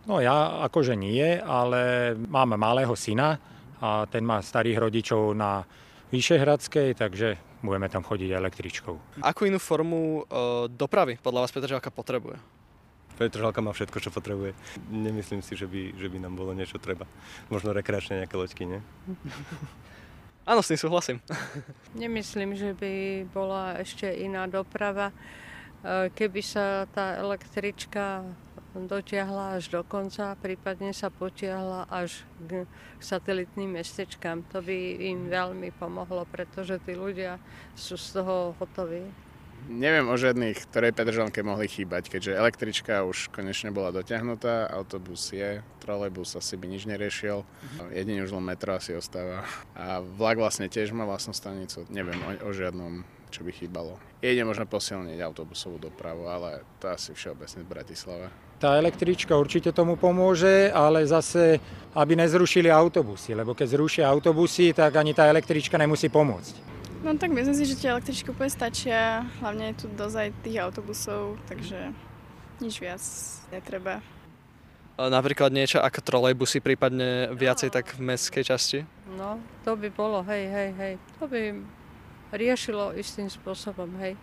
No 0.03 0.19
ja 0.19 0.67
akože 0.67 0.99
nie, 0.99 1.39
ale 1.39 2.11
mám 2.27 2.59
malého 2.59 2.91
syna 2.99 3.39
a 3.79 4.03
ten 4.11 4.27
má 4.27 4.43
starých 4.43 4.83
rodičov 4.83 5.31
na 5.31 5.63
Vyšehradskej, 6.11 6.99
takže 6.99 7.39
budeme 7.63 7.87
tam 7.87 8.03
chodiť 8.03 8.35
električkou. 8.35 9.23
Akú 9.23 9.47
inú 9.47 9.57
formu 9.63 10.27
e, 10.27 10.67
dopravy 10.67 11.15
podľa 11.23 11.47
vás 11.47 11.51
Petržalka 11.55 11.89
potrebuje? 11.89 12.35
Petržalka 13.15 13.63
má 13.63 13.71
všetko, 13.71 13.97
čo 14.03 14.11
potrebuje. 14.11 14.51
Nemyslím 14.91 15.39
si, 15.39 15.55
že 15.55 15.65
by, 15.65 15.95
že 15.95 16.11
by 16.11 16.17
nám 16.19 16.35
bolo 16.35 16.51
niečo 16.51 16.77
treba. 16.77 17.07
Možno 17.47 17.71
rekreačne 17.71 18.25
nejaké 18.25 18.35
loďky, 18.35 18.63
nie? 18.67 18.79
Áno, 20.43 20.59
s 20.59 20.67
tým 20.67 20.79
súhlasím. 20.79 21.17
Nemyslím, 21.95 22.51
že 22.51 22.75
by 22.75 23.23
bola 23.31 23.79
ešte 23.79 24.11
iná 24.11 24.43
doprava. 24.43 25.09
E, 25.09 26.11
keby 26.11 26.41
sa 26.43 26.83
tá 26.91 27.15
električka 27.15 28.27
dotiahla 28.75 29.55
až 29.55 29.71
do 29.71 29.81
konca, 29.87 30.35
prípadne 30.35 30.91
sa 30.91 31.07
potiahla 31.07 31.87
až 31.87 32.27
k 32.43 32.67
satelitným 32.99 33.79
mestečkám. 33.79 34.43
To 34.51 34.59
by 34.59 35.07
im 35.15 35.31
veľmi 35.31 35.71
pomohlo, 35.79 36.27
pretože 36.27 36.75
tí 36.83 36.91
ľudia 36.91 37.39
sú 37.77 37.95
z 37.95 38.19
toho 38.19 38.51
hotoví. 38.59 39.05
Neviem 39.71 40.11
o 40.11 40.15
žiadnych, 40.19 40.67
ktorej 40.67 40.91
Petržalke 40.91 41.39
mohli 41.39 41.71
chýbať, 41.71 42.11
keďže 42.11 42.35
električka 42.35 43.07
už 43.07 43.31
konečne 43.31 43.71
bola 43.71 43.95
dotiahnutá, 43.95 44.67
autobus 44.67 45.31
je, 45.31 45.63
trolejbus 45.79 46.35
asi 46.35 46.59
by 46.59 46.67
nič 46.67 46.83
neriešil, 46.83 47.47
jedine 47.95 48.27
už 48.27 48.35
len 48.35 48.43
metro 48.43 48.75
asi 48.75 48.91
ostáva. 48.91 49.47
A 49.71 50.03
vlak 50.03 50.35
vlastne 50.35 50.67
tiež 50.67 50.91
má 50.91 51.07
vlastnú 51.07 51.31
stanicu, 51.31 51.87
neviem 51.87 52.19
o, 52.19 52.31
o 52.47 52.49
žiadnom 52.51 53.07
čo 53.33 53.41
by 53.41 53.49
chýbalo. 53.49 53.97
Jedine 54.21 54.45
možno 54.45 54.69
posilniť 54.69 55.17
autobusovú 55.17 55.81
dopravu, 55.81 56.29
ale 56.29 56.61
to 56.77 56.93
asi 56.93 57.17
všeobecne 57.17 57.65
v 57.65 57.71
Bratislave. 57.73 58.25
Tá 58.61 58.77
električka 58.77 59.33
určite 59.33 59.73
tomu 59.73 59.97
pomôže, 59.97 60.69
ale 60.69 61.01
zase, 61.09 61.57
aby 61.97 62.13
nezrušili 62.13 62.69
autobusy, 62.69 63.33
lebo 63.33 63.57
keď 63.57 63.67
zrušia 63.73 64.05
autobusy, 64.05 64.71
tak 64.71 64.93
ani 65.01 65.17
tá 65.17 65.25
električka 65.25 65.75
nemusí 65.81 66.13
pomôcť. 66.13 66.72
No 67.03 67.11
tak 67.19 67.35
myslím 67.35 67.51
si, 67.51 67.67
že 67.67 67.75
tie 67.75 67.91
električky 67.91 68.31
úplne 68.31 68.47
stačia, 68.47 69.27
hlavne 69.43 69.75
je 69.75 69.83
tu 69.83 69.85
dosť 69.91 70.17
aj 70.23 70.29
tých 70.39 70.57
autobusov, 70.63 71.35
takže 71.51 71.91
nič 72.63 72.79
viac 72.79 73.03
netreba. 73.51 73.99
Napríklad 74.95 75.51
niečo 75.51 75.83
ako 75.83 75.99
trolejbusy, 75.99 76.63
prípadne 76.63 77.27
viacej 77.35 77.75
tak 77.75 77.99
v 77.99 78.07
mestskej 78.07 78.43
časti? 78.47 78.79
No, 79.19 79.35
to 79.67 79.75
by 79.75 79.91
bolo, 79.91 80.23
hej, 80.23 80.47
hej, 80.47 80.69
hej. 80.79 80.93
To 81.19 81.27
by 81.27 81.59
riešilo 82.31 82.95
istým 82.95 83.27
spôsobom, 83.27 83.99
hej. 83.99 84.15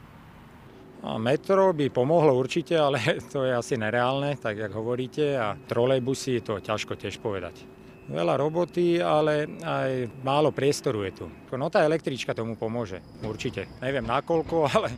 A 1.04 1.20
metro 1.20 1.76
by 1.76 1.92
pomohlo 1.92 2.32
určite, 2.32 2.80
ale 2.80 2.96
to 3.32 3.44
je 3.44 3.52
asi 3.52 3.76
nereálne, 3.76 4.40
tak 4.40 4.56
jak 4.56 4.72
hovoríte. 4.72 5.36
A 5.36 5.52
trolejbusy, 5.68 6.40
to 6.40 6.56
ťažko 6.56 6.96
tiež 6.96 7.20
povedať 7.20 7.79
veľa 8.10 8.34
roboty, 8.36 8.98
ale 8.98 9.46
aj 9.62 10.10
málo 10.26 10.50
priestoru 10.50 11.06
je 11.06 11.12
tu. 11.22 11.26
No 11.54 11.70
tá 11.70 11.86
električka 11.86 12.34
tomu 12.34 12.58
pomôže, 12.58 12.98
určite. 13.22 13.70
Neviem 13.78 14.04
nakoľko, 14.04 14.56
ale 14.74 14.88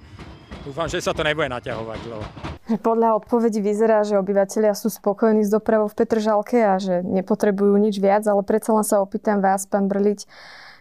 dúfam, 0.64 0.88
že 0.88 1.04
sa 1.04 1.12
to 1.12 1.20
nebude 1.20 1.52
naťahovať 1.52 1.98
dlho. 2.08 2.26
Podľa 2.80 3.18
odpovedí 3.20 3.60
vyzerá, 3.60 4.06
že 4.06 4.16
obyvateľia 4.16 4.72
sú 4.72 4.88
spokojní 4.88 5.44
s 5.44 5.52
dopravou 5.52 5.90
v 5.90 5.98
Petržalke 5.98 6.62
a 6.62 6.80
že 6.80 7.04
nepotrebujú 7.04 7.74
nič 7.76 8.00
viac, 8.00 8.24
ale 8.24 8.40
predsa 8.46 8.72
len 8.72 8.86
sa 8.86 9.02
opýtam 9.02 9.44
vás, 9.44 9.68
pán 9.68 9.90
Brliť, 9.90 10.24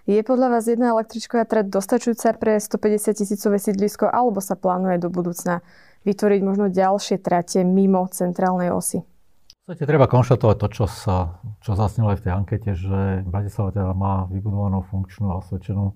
je 0.10 0.22
podľa 0.26 0.58
vás 0.58 0.66
jedna 0.66 0.98
električková 0.98 1.46
trať 1.46 1.70
dostačujúca 1.70 2.34
pre 2.38 2.58
150 2.58 3.22
tisícové 3.22 3.58
sídlisko 3.62 4.10
alebo 4.10 4.42
sa 4.42 4.58
plánuje 4.58 4.98
do 4.98 5.14
budúcna 5.14 5.62
vytvoriť 6.06 6.42
možno 6.42 6.74
ďalšie 6.74 7.22
trate 7.22 7.62
mimo 7.62 8.10
centrálnej 8.10 8.74
osy? 8.74 9.06
Podstate 9.70 9.86
treba 9.86 10.10
konštatovať 10.10 10.58
to, 10.58 10.68
čo 10.74 10.86
sa 10.90 11.38
čo 11.62 11.78
zasnilo 11.78 12.12
aj 12.12 12.18
v 12.20 12.26
tej 12.26 12.34
ankete, 12.34 12.72
že 12.74 13.22
Bratislava 13.24 13.70
teda 13.70 13.94
má 13.94 14.26
vybudovanú 14.26 14.82
funkčnú 14.90 15.30
a 15.32 15.42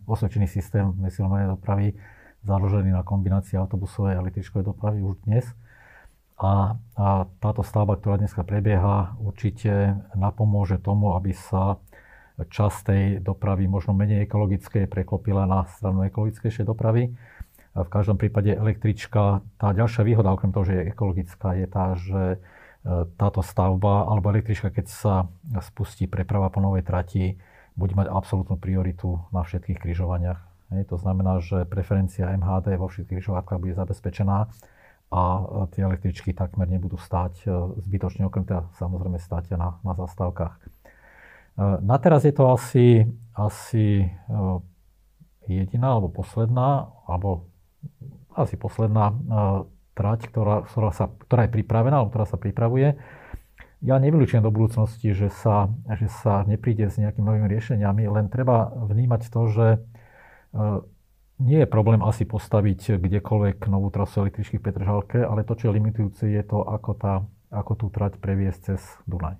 osvedčený 0.05 0.45
systém 0.45 0.93
mesielnej 1.01 1.49
dopravy 1.49 1.97
založený 2.45 2.93
na 2.93 3.01
kombinácii 3.01 3.57
autobusovej 3.57 4.15
a 4.15 4.21
električkovej 4.21 4.69
dopravy 4.69 5.01
už 5.01 5.17
dnes. 5.25 5.49
A, 6.37 6.77
a 6.93 7.25
táto 7.41 7.65
stavba, 7.65 7.97
ktorá 7.97 8.21
dneska 8.21 8.45
prebieha, 8.45 9.17
určite 9.17 9.97
napomôže 10.13 10.77
tomu, 10.77 11.17
aby 11.17 11.33
sa 11.33 11.81
časť 12.37 12.77
tej 12.85 13.03
dopravy 13.23 13.65
možno 13.65 13.95
menej 13.95 14.27
ekologické 14.27 14.85
preklopila 14.85 15.47
na 15.47 15.65
stranu 15.73 16.05
ekologickejšej 16.05 16.67
dopravy. 16.67 17.15
A 17.75 17.83
v 17.83 17.89
každom 17.91 18.19
prípade 18.19 18.55
električka, 18.55 19.43
tá 19.57 19.67
ďalšia 19.73 20.03
výhoda, 20.05 20.31
okrem 20.31 20.51
toho, 20.51 20.67
že 20.67 20.75
je 20.79 20.83
ekologická, 20.91 21.55
je 21.59 21.67
tá, 21.67 21.85
že 21.95 22.21
táto 23.17 23.41
stavba 23.41 24.05
alebo 24.05 24.29
električka, 24.29 24.69
keď 24.69 24.85
sa 24.85 25.15
spustí 25.65 26.05
preprava 26.05 26.53
po 26.53 26.61
novej 26.61 26.85
trati, 26.85 27.33
bude 27.73 27.97
mať 27.97 28.07
absolútnu 28.13 28.61
prioritu 28.61 29.25
na 29.33 29.41
všetkých 29.41 29.81
križovaniach. 29.81 30.39
To 30.69 30.97
znamená, 30.97 31.41
že 31.41 31.65
preferencia 31.65 32.29
MHD 32.33 32.77
vo 32.77 32.89
všetkých 32.89 33.21
križovatkách 33.21 33.61
bude 33.61 33.73
zabezpečená 33.73 34.49
a 35.13 35.21
tie 35.69 35.85
električky 35.85 36.33
takmer 36.33 36.65
nebudú 36.65 36.97
stáť 36.97 37.45
e, 37.45 37.47
zbytočne, 37.85 38.25
okrem 38.25 38.41
teda 38.41 38.65
samozrejme 38.81 39.21
stáť 39.21 39.53
na, 39.53 39.77
na 39.85 39.93
zastávkach. 39.93 40.57
E, 40.57 40.61
na 41.85 41.95
teraz 42.01 42.25
je 42.25 42.33
to 42.33 42.49
asi, 42.49 43.05
asi 43.37 44.09
e, 44.09 44.09
jediná 45.45 45.93
alebo 45.93 46.09
posledná, 46.09 46.89
alebo 47.05 47.45
asi 48.33 48.57
posledná 48.57 49.13
trať, 49.95 50.27
ktorá, 50.29 50.67
ktorá, 50.67 50.91
sa, 50.91 51.07
ktorá 51.07 51.47
je 51.47 51.55
pripravená, 51.55 52.03
alebo 52.03 52.11
ktorá 52.11 52.27
sa 52.27 52.35
pripravuje. 52.37 52.99
Ja 53.79 53.95
nevylučujem 53.97 54.43
do 54.43 54.51
budúcnosti, 54.51 55.15
že 55.15 55.31
sa, 55.31 55.71
že 55.95 56.11
sa 56.21 56.43
nepríde 56.43 56.91
s 56.91 56.99
nejakými 56.99 57.25
novými 57.25 57.47
riešeniami, 57.47 58.03
len 58.11 58.27
treba 58.27 58.71
vnímať 58.75 59.21
to, 59.31 59.41
že 59.47 59.67
e, 59.75 59.77
nie 61.39 61.59
je 61.63 61.67
problém 61.67 61.99
asi 62.03 62.23
postaviť 62.23 62.99
kdekoľvek 62.99 63.67
novú 63.67 63.91
trasu 63.91 64.23
električky 64.27 64.59
v 64.59 64.65
Petržalke, 64.67 65.19
ale 65.23 65.47
to, 65.47 65.55
čo 65.55 65.71
je 65.71 65.75
limitujúce, 65.79 66.23
je 66.27 66.43
to, 66.43 66.63
ako, 66.63 66.91
tá, 66.95 67.13
ako 67.51 67.73
tú 67.75 67.85
trať 67.91 68.19
previesť 68.19 68.59
cez 68.73 68.81
Dunaj. 69.07 69.39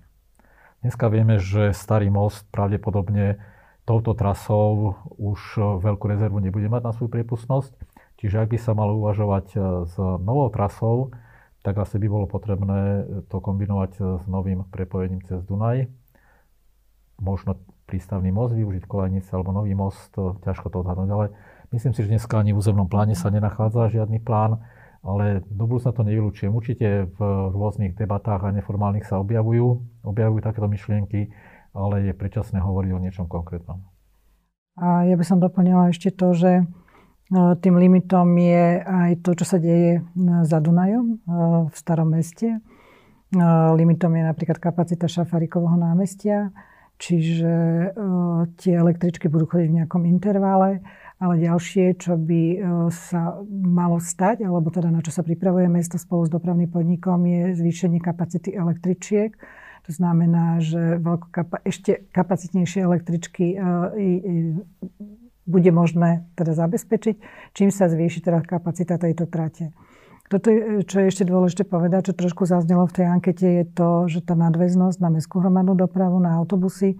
Dneska 0.84 1.08
vieme, 1.08 1.40
že 1.40 1.72
starý 1.72 2.12
most 2.12 2.46
pravdepodobne 2.52 3.40
touto 3.88 4.12
trasou 4.12 4.98
už 5.16 5.58
veľkú 5.80 6.04
rezervu 6.10 6.38
nebude 6.38 6.68
mať 6.68 6.82
na 6.84 6.92
svoju 6.92 7.10
priepustnosť 7.10 7.72
Čiže 8.16 8.42
ak 8.42 8.48
by 8.52 8.58
sa 8.58 8.72
malo 8.72 8.96
uvažovať 8.96 9.46
e, 9.52 9.58
s 9.84 9.94
novou 10.00 10.48
trasou, 10.48 11.12
tak 11.60 11.76
asi 11.76 12.00
by 12.00 12.06
bolo 12.08 12.26
potrebné 12.30 13.04
to 13.28 13.42
kombinovať 13.42 13.92
e, 13.96 14.00
s 14.22 14.24
novým 14.24 14.64
prepojením 14.72 15.20
cez 15.26 15.44
Dunaj. 15.44 15.90
Možno 17.20 17.60
prístavný 17.84 18.32
most 18.32 18.56
využiť 18.56 18.84
kolejnice 18.88 19.30
alebo 19.30 19.52
nový 19.52 19.76
most, 19.76 20.10
to, 20.12 20.36
ťažko 20.42 20.72
to 20.72 20.82
odhadnúť, 20.82 21.10
ale 21.12 21.26
myslím 21.70 21.92
si, 21.94 22.02
že 22.02 22.12
dneska 22.12 22.40
ani 22.40 22.50
v 22.52 22.60
územnom 22.60 22.90
pláne 22.90 23.14
sa 23.14 23.30
nenachádza 23.30 23.92
žiadny 23.92 24.18
plán, 24.20 24.58
ale 25.06 25.46
do 25.46 25.64
budúcna 25.70 25.94
to 25.94 26.02
nevylučujem. 26.02 26.50
Určite 26.50 27.06
v 27.14 27.18
rôznych 27.54 27.94
debatách 27.94 28.42
a 28.42 28.50
neformálnych 28.50 29.06
sa 29.06 29.22
objavujú, 29.22 30.02
objavujú 30.02 30.40
takéto 30.42 30.66
myšlienky, 30.66 31.30
ale 31.76 32.10
je 32.10 32.12
predčasné 32.12 32.58
hovoriť 32.58 32.90
o 32.90 33.02
niečom 33.02 33.26
konkrétnom. 33.30 33.86
A 34.76 35.06
ja 35.08 35.14
by 35.16 35.24
som 35.24 35.38
doplnila 35.38 35.88
ešte 35.88 36.12
to, 36.12 36.34
že 36.36 36.66
tým 37.34 37.74
limitom 37.74 38.38
je 38.38 38.66
aj 38.86 39.12
to, 39.26 39.34
čo 39.34 39.44
sa 39.44 39.58
deje 39.58 39.98
za 40.46 40.62
Dunajom 40.62 41.06
e, 41.10 41.16
v 41.66 41.74
starom 41.74 42.14
meste. 42.14 42.54
E, 42.54 42.58
limitom 43.74 44.14
je 44.14 44.22
napríklad 44.22 44.62
kapacita 44.62 45.10
Šafarikovho 45.10 45.74
námestia, 45.74 46.54
čiže 47.02 47.50
e, 47.50 47.88
tie 48.62 48.78
električky 48.78 49.26
budú 49.26 49.50
chodiť 49.50 49.68
v 49.74 49.76
nejakom 49.82 50.06
intervale, 50.06 50.86
ale 51.18 51.42
ďalšie, 51.42 51.98
čo 51.98 52.14
by 52.14 52.60
sa 52.92 53.40
malo 53.50 53.98
stať, 53.98 54.46
alebo 54.46 54.68
teda 54.70 54.92
na 54.92 55.02
čo 55.02 55.10
sa 55.10 55.24
pripravuje 55.24 55.66
mesto 55.66 55.96
spolu 55.98 56.28
s 56.28 56.30
dopravným 56.30 56.70
podnikom, 56.70 57.24
je 57.26 57.56
zvýšenie 57.58 58.04
kapacity 58.04 58.52
električiek. 58.52 59.32
To 59.88 59.90
znamená, 59.90 60.60
že 60.60 61.00
ešte 61.64 62.04
kapacitnejšie 62.12 62.84
električky 62.84 63.56
bude 65.46 65.70
možné 65.70 66.26
teda 66.34 66.52
zabezpečiť, 66.52 67.16
čím 67.54 67.70
sa 67.70 67.86
zvýši 67.86 68.20
teda 68.20 68.42
kapacita 68.42 68.98
tejto 68.98 69.30
trate. 69.30 69.70
Toto, 70.26 70.50
čo 70.82 70.96
je 70.98 71.06
ešte 71.06 71.22
dôležité 71.22 71.62
povedať, 71.62 72.10
čo 72.10 72.18
trošku 72.18 72.50
zaznelo 72.50 72.90
v 72.90 72.98
tej 72.98 73.06
ankete, 73.06 73.46
je 73.62 73.64
to, 73.70 74.10
že 74.10 74.26
tá 74.26 74.34
nadväznosť 74.34 74.98
na 74.98 75.14
mestskú 75.14 75.38
hromadnú 75.38 75.78
dopravu, 75.78 76.18
na 76.18 76.34
autobusy, 76.34 76.90
e, 76.90 76.96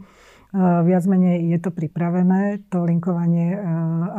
viac 0.87 1.03
menej 1.11 1.43
je 1.51 1.59
to 1.59 1.75
pripravené. 1.75 2.63
To 2.71 2.87
linkovanie 2.87 3.51
e, 3.51 3.59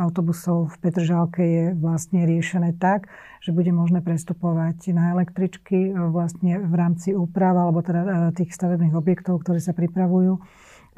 autobusov 0.04 0.76
v 0.76 0.84
Petržálke 0.84 1.40
je 1.40 1.64
vlastne 1.80 2.28
riešené 2.28 2.76
tak, 2.76 3.08
že 3.40 3.56
bude 3.56 3.72
možné 3.72 4.04
prestupovať 4.04 4.92
na 4.92 5.16
električky 5.16 5.88
e, 5.88 5.92
vlastne 6.12 6.60
v 6.60 6.74
rámci 6.76 7.16
úprav 7.16 7.56
alebo 7.56 7.80
teda 7.80 8.36
tých 8.36 8.52
stavebných 8.52 8.92
objektov, 8.92 9.40
ktoré 9.40 9.64
sa 9.64 9.72
pripravujú 9.72 10.36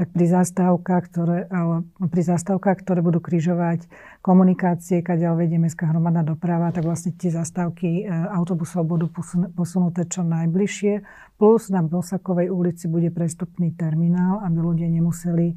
tak 0.00 0.16
pri 0.16 0.32
zastávkach, 0.32 1.12
ktoré, 1.12 1.44
ale 1.52 1.84
pri 2.08 2.22
zastávkach, 2.24 2.80
ktoré 2.80 3.04
budú 3.04 3.20
križovať 3.20 3.84
komunikácie, 4.24 5.04
kadeľ 5.04 5.36
vedie 5.36 5.60
mestská 5.60 5.92
hromadná 5.92 6.24
doprava, 6.24 6.72
tak 6.72 6.88
vlastne 6.88 7.12
tie 7.12 7.28
zastávky 7.28 8.08
e, 8.08 8.16
autobusov 8.32 8.88
budú 8.88 9.12
posunuté 9.52 10.08
čo 10.08 10.24
najbližšie. 10.24 11.04
Plus 11.36 11.68
na 11.68 11.84
Bosakovej 11.84 12.48
ulici 12.48 12.88
bude 12.88 13.12
prestupný 13.12 13.76
terminál, 13.76 14.40
aby 14.40 14.56
ľudia 14.64 14.88
nemuseli, 14.88 15.52
e, 15.52 15.54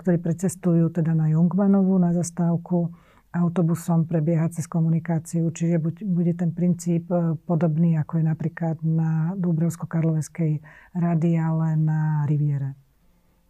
ktorí 0.00 0.16
precestujú 0.16 0.88
teda 0.88 1.12
na 1.12 1.28
Jungmanovú 1.28 2.00
na 2.00 2.16
zastávku, 2.16 2.88
autobusom 3.36 4.08
prebiehať 4.08 4.64
cez 4.64 4.64
komunikáciu. 4.64 5.52
Čiže 5.52 5.76
bude 6.08 6.32
ten 6.32 6.56
princíp 6.56 7.12
e, 7.12 7.36
podobný, 7.44 8.00
ako 8.00 8.16
je 8.16 8.24
napríklad 8.32 8.80
na 8.80 9.36
Dúbrovsko-Karloveskej 9.36 10.64
rady, 10.96 11.36
ale 11.36 11.76
na 11.76 12.24
Riviere. 12.24 12.85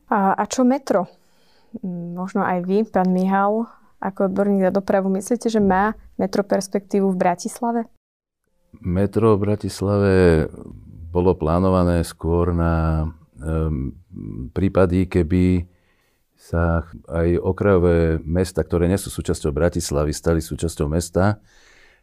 A, 0.07 0.39
a 0.39 0.45
čo 0.47 0.63
metro? 0.63 1.11
Možno 2.15 2.47
aj 2.47 2.63
vy, 2.65 2.87
pán 2.87 3.11
Mihal, 3.11 3.67
ako 3.99 4.31
odborník 4.31 4.71
za 4.71 4.73
dopravu, 4.73 5.11
myslíte, 5.11 5.51
že 5.51 5.59
má 5.59 5.99
metro 6.15 6.47
perspektívu 6.47 7.11
v 7.13 7.21
Bratislave? 7.21 7.81
Metro 8.81 9.35
v 9.35 9.43
Bratislave 9.51 10.15
bolo 11.11 11.33
plánované 11.35 12.05
skôr 12.05 12.53
na 12.53 13.07
um, 13.41 13.97
prípady, 14.53 15.09
keby 15.09 15.65
sa 16.37 16.85
aj 17.09 17.41
okrajové 17.41 18.21
mesta, 18.21 18.61
ktoré 18.61 18.87
nie 18.87 19.01
sú 19.01 19.09
súčasťou 19.09 19.51
Bratislavy, 19.57 20.13
stali 20.13 20.45
súčasťou 20.45 20.87
mesta. 20.93 21.41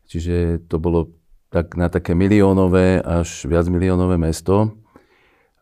Čiže 0.09 0.65
to 0.65 0.81
bolo 0.81 1.13
tak 1.53 1.77
na 1.77 1.87
také 1.87 2.17
miliónové 2.17 2.99
až 3.05 3.45
viac 3.45 3.69
miliónové 3.69 4.17
mesto. 4.17 4.82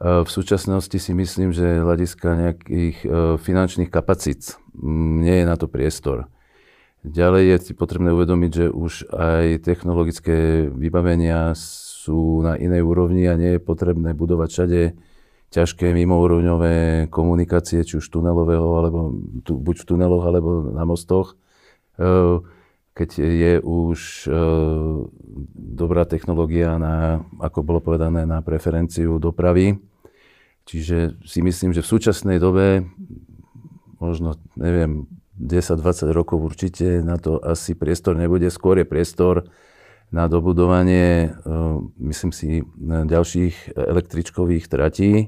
V 0.02 0.26
súčasnosti 0.26 0.98
si 0.98 1.14
myslím, 1.14 1.54
že 1.54 1.86
hľadiska 1.86 2.34
nejakých 2.34 2.98
e, 3.06 3.08
finančných 3.38 3.94
kapacít 3.94 4.58
nie 4.82 5.38
je 5.38 5.46
na 5.46 5.54
to 5.62 5.70
priestor. 5.70 6.26
Ďalej 7.06 7.44
je 7.46 7.58
si 7.70 7.74
potrebné 7.78 8.10
uvedomiť, 8.10 8.52
že 8.52 8.66
už 8.74 9.14
aj 9.14 9.62
technologické 9.62 10.66
vybavenia 10.74 11.54
sú 11.54 12.42
na 12.42 12.58
inej 12.58 12.82
úrovni 12.82 13.30
a 13.30 13.38
nie 13.38 13.58
je 13.58 13.62
potrebné 13.62 14.18
budovať 14.18 14.50
všade 14.50 14.82
ťažké 15.54 15.94
mimoúrovňové 15.94 17.06
komunikácie, 17.14 17.86
či 17.86 18.02
už 18.02 18.10
tunelového, 18.10 18.82
alebo 18.82 19.14
tu, 19.46 19.54
buď 19.54 19.86
v 19.86 19.86
tuneloch, 19.86 20.26
alebo 20.26 20.66
na 20.74 20.82
mostoch. 20.82 21.38
E, 22.02 22.42
keď 22.98 23.10
je 23.22 23.54
už 23.62 24.00
e, 24.26 24.30
dobrá 25.78 26.10
technológia 26.10 26.82
na, 26.82 27.22
ako 27.38 27.62
bolo 27.62 27.86
povedané, 27.86 28.26
na 28.26 28.42
preferenciu 28.42 29.22
dopravy. 29.22 29.91
Čiže 30.66 31.20
si 31.26 31.40
myslím, 31.42 31.74
že 31.74 31.82
v 31.82 31.92
súčasnej 31.92 32.38
dobe, 32.38 32.86
možno, 33.98 34.38
neviem, 34.54 35.10
10-20 35.42 36.14
rokov 36.14 36.38
určite 36.38 37.02
na 37.02 37.18
to 37.18 37.42
asi 37.42 37.74
priestor 37.74 38.14
nebude. 38.14 38.46
Skôr 38.54 38.78
je 38.78 38.86
priestor 38.86 39.50
na 40.14 40.30
dobudovanie, 40.30 41.34
e, 41.34 41.50
myslím 42.12 42.32
si, 42.36 42.62
ďalších 42.86 43.74
električkových 43.74 44.70
tratí. 44.70 45.12
E, 45.18 45.26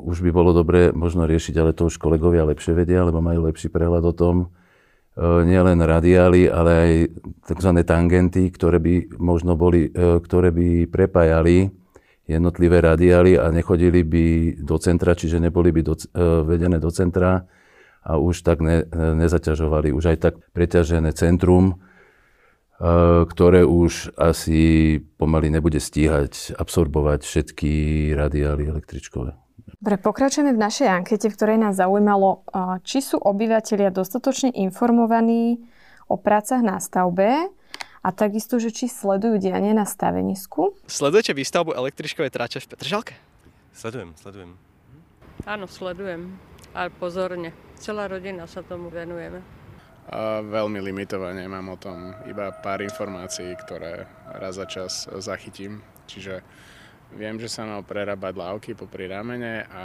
už 0.00 0.16
by 0.26 0.30
bolo 0.34 0.50
dobre 0.56 0.90
možno 0.90 1.28
riešiť, 1.28 1.54
ale 1.60 1.76
to 1.76 1.86
už 1.86 2.02
kolegovia 2.02 2.48
lepšie 2.48 2.74
vedia, 2.74 3.06
lebo 3.06 3.22
majú 3.22 3.46
lepší 3.46 3.70
prehľad 3.70 4.04
o 4.10 4.14
tom. 4.16 4.36
E, 4.42 4.46
nielen 5.44 5.78
radiály, 5.84 6.48
ale 6.50 6.70
aj 6.72 6.92
tzv. 7.52 7.70
tangenty, 7.84 8.48
ktoré 8.50 8.80
by 8.80 9.20
možno 9.20 9.54
boli, 9.54 9.92
ktoré 10.24 10.50
by 10.50 10.88
prepájali 10.88 11.81
jednotlivé 12.28 12.80
radiály 12.80 13.38
a 13.38 13.50
nechodili 13.50 14.06
by 14.06 14.26
do 14.62 14.78
centra, 14.78 15.18
čiže 15.18 15.42
neboli 15.42 15.74
by 15.74 15.80
do, 15.82 15.94
vedené 16.46 16.78
do 16.78 16.90
centra 16.94 17.46
a 18.02 18.18
už 18.18 18.42
tak 18.42 18.58
ne, 18.62 18.82
nezaťažovali 18.94 19.94
už 19.94 20.14
aj 20.14 20.18
tak 20.18 20.34
preťažené 20.50 21.14
centrum, 21.14 21.64
e, 21.70 21.74
ktoré 23.26 23.62
už 23.62 24.14
asi 24.18 24.98
pomaly 25.18 25.54
nebude 25.54 25.78
stíhať 25.78 26.58
absorbovať 26.58 27.22
všetky 27.22 27.70
radiály 28.18 28.66
električkové. 28.66 29.38
Dobre, 29.78 29.94
pokračujeme 29.98 30.54
v 30.54 30.62
našej 30.62 30.88
ankete, 30.90 31.30
v 31.30 31.36
ktorej 31.38 31.58
nás 31.62 31.78
zaujímalo, 31.78 32.42
e, 32.50 32.78
či 32.82 32.98
sú 32.98 33.22
obyvateľia 33.22 33.94
dostatočne 33.94 34.50
informovaní 34.50 35.62
o 36.10 36.18
prácach 36.18 36.62
na 36.62 36.82
stavbe 36.82 37.54
a 38.02 38.08
takisto, 38.10 38.58
že 38.58 38.74
či 38.74 38.90
sledujú 38.90 39.38
dianie 39.38 39.70
na 39.70 39.86
stavenisku. 39.86 40.74
Sledujete 40.90 41.32
výstavbu 41.38 41.70
električkovej 41.70 42.34
tráče 42.34 42.58
v 42.58 42.66
Petržalke? 42.74 43.14
Sledujem, 43.72 44.10
sledujem. 44.18 44.58
Áno, 45.46 45.70
sledujem. 45.70 46.34
Ale 46.74 46.90
pozorne. 46.90 47.54
Celá 47.78 48.10
rodina 48.10 48.46
sa 48.50 48.60
tomu 48.66 48.90
venujeme. 48.90 49.42
A 50.10 50.42
veľmi 50.42 50.82
limitovane 50.82 51.46
mám 51.46 51.72
o 51.72 51.78
tom 51.78 52.10
iba 52.26 52.50
pár 52.50 52.82
informácií, 52.82 53.54
ktoré 53.64 54.10
raz 54.34 54.58
za 54.58 54.66
čas 54.66 55.06
zachytím. 55.22 55.78
Čiže 56.10 56.42
viem, 57.14 57.38
že 57.38 57.46
sa 57.46 57.62
mal 57.62 57.86
prerábať 57.86 58.34
lávky 58.34 58.70
popri 58.74 59.06
ramene 59.06 59.62
a 59.70 59.84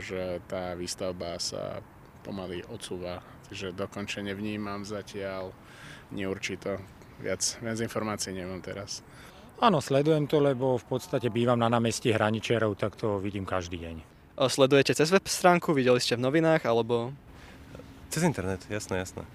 že 0.00 0.40
tá 0.48 0.72
výstavba 0.72 1.36
sa 1.36 1.84
pomaly 2.24 2.64
odsúva. 2.72 3.20
Takže 3.48 3.76
dokončenie 3.76 4.32
vnímam 4.32 4.88
zatiaľ 4.88 5.52
neurčito. 6.12 6.80
Viac, 7.18 7.58
viac 7.58 7.78
informácií 7.82 8.30
nemám 8.34 8.62
teraz. 8.62 9.02
Áno, 9.58 9.82
sledujem 9.82 10.30
to, 10.30 10.38
lebo 10.38 10.78
v 10.78 10.86
podstate 10.86 11.26
bývam 11.34 11.58
na 11.58 11.66
námestí 11.66 12.14
hraničerov, 12.14 12.78
tak 12.78 12.94
to 12.94 13.18
vidím 13.18 13.42
každý 13.42 13.82
deň. 13.82 13.96
Sledujete 14.38 14.94
cez 14.94 15.10
web 15.10 15.26
stránku, 15.26 15.74
videli 15.74 15.98
ste 15.98 16.14
v 16.14 16.22
novinách, 16.22 16.62
alebo... 16.62 17.10
Cez 18.06 18.22
internet, 18.22 18.62
jasné, 18.70 19.02
jasné. 19.02 19.26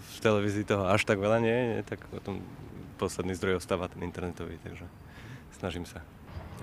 v 0.00 0.18
televízii 0.24 0.64
toho 0.64 0.88
až 0.88 1.04
tak 1.04 1.20
veľa 1.20 1.44
nie, 1.44 1.76
nie 1.76 1.80
tak 1.84 2.00
o 2.16 2.20
tom 2.24 2.40
posledný 2.96 3.36
zdroj 3.36 3.60
ostáva 3.60 3.88
ten 3.92 4.00
internetový, 4.00 4.56
takže 4.64 4.88
snažím 5.60 5.84
sa. 5.84 6.00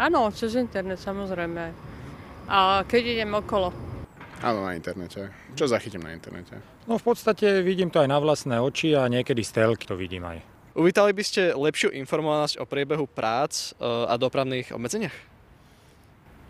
Áno, 0.02 0.30
cez 0.34 0.58
internet 0.58 0.98
samozrejme. 0.98 1.74
A 2.50 2.82
keď 2.90 3.22
idem 3.22 3.32
okolo? 3.38 3.74
Áno, 4.46 4.70
na 4.70 4.78
internete. 4.78 5.34
Čo 5.58 5.66
zachytím 5.66 6.06
na 6.06 6.14
internete? 6.14 6.62
No 6.86 7.02
v 7.02 7.06
podstate 7.10 7.66
vidím 7.66 7.90
to 7.90 7.98
aj 7.98 8.10
na 8.10 8.22
vlastné 8.22 8.62
oči 8.62 8.94
a 8.94 9.10
niekedy 9.10 9.42
z 9.42 9.66
telky 9.66 9.90
to 9.90 9.98
vidím 9.98 10.30
aj. 10.30 10.46
Uvítali 10.78 11.10
by 11.10 11.24
ste 11.26 11.58
lepšiu 11.58 11.90
informovanosť 11.90 12.62
o 12.62 12.70
priebehu 12.70 13.10
prác 13.10 13.74
a 13.82 14.14
dopravných 14.14 14.78
obmedzeniach? 14.78 15.16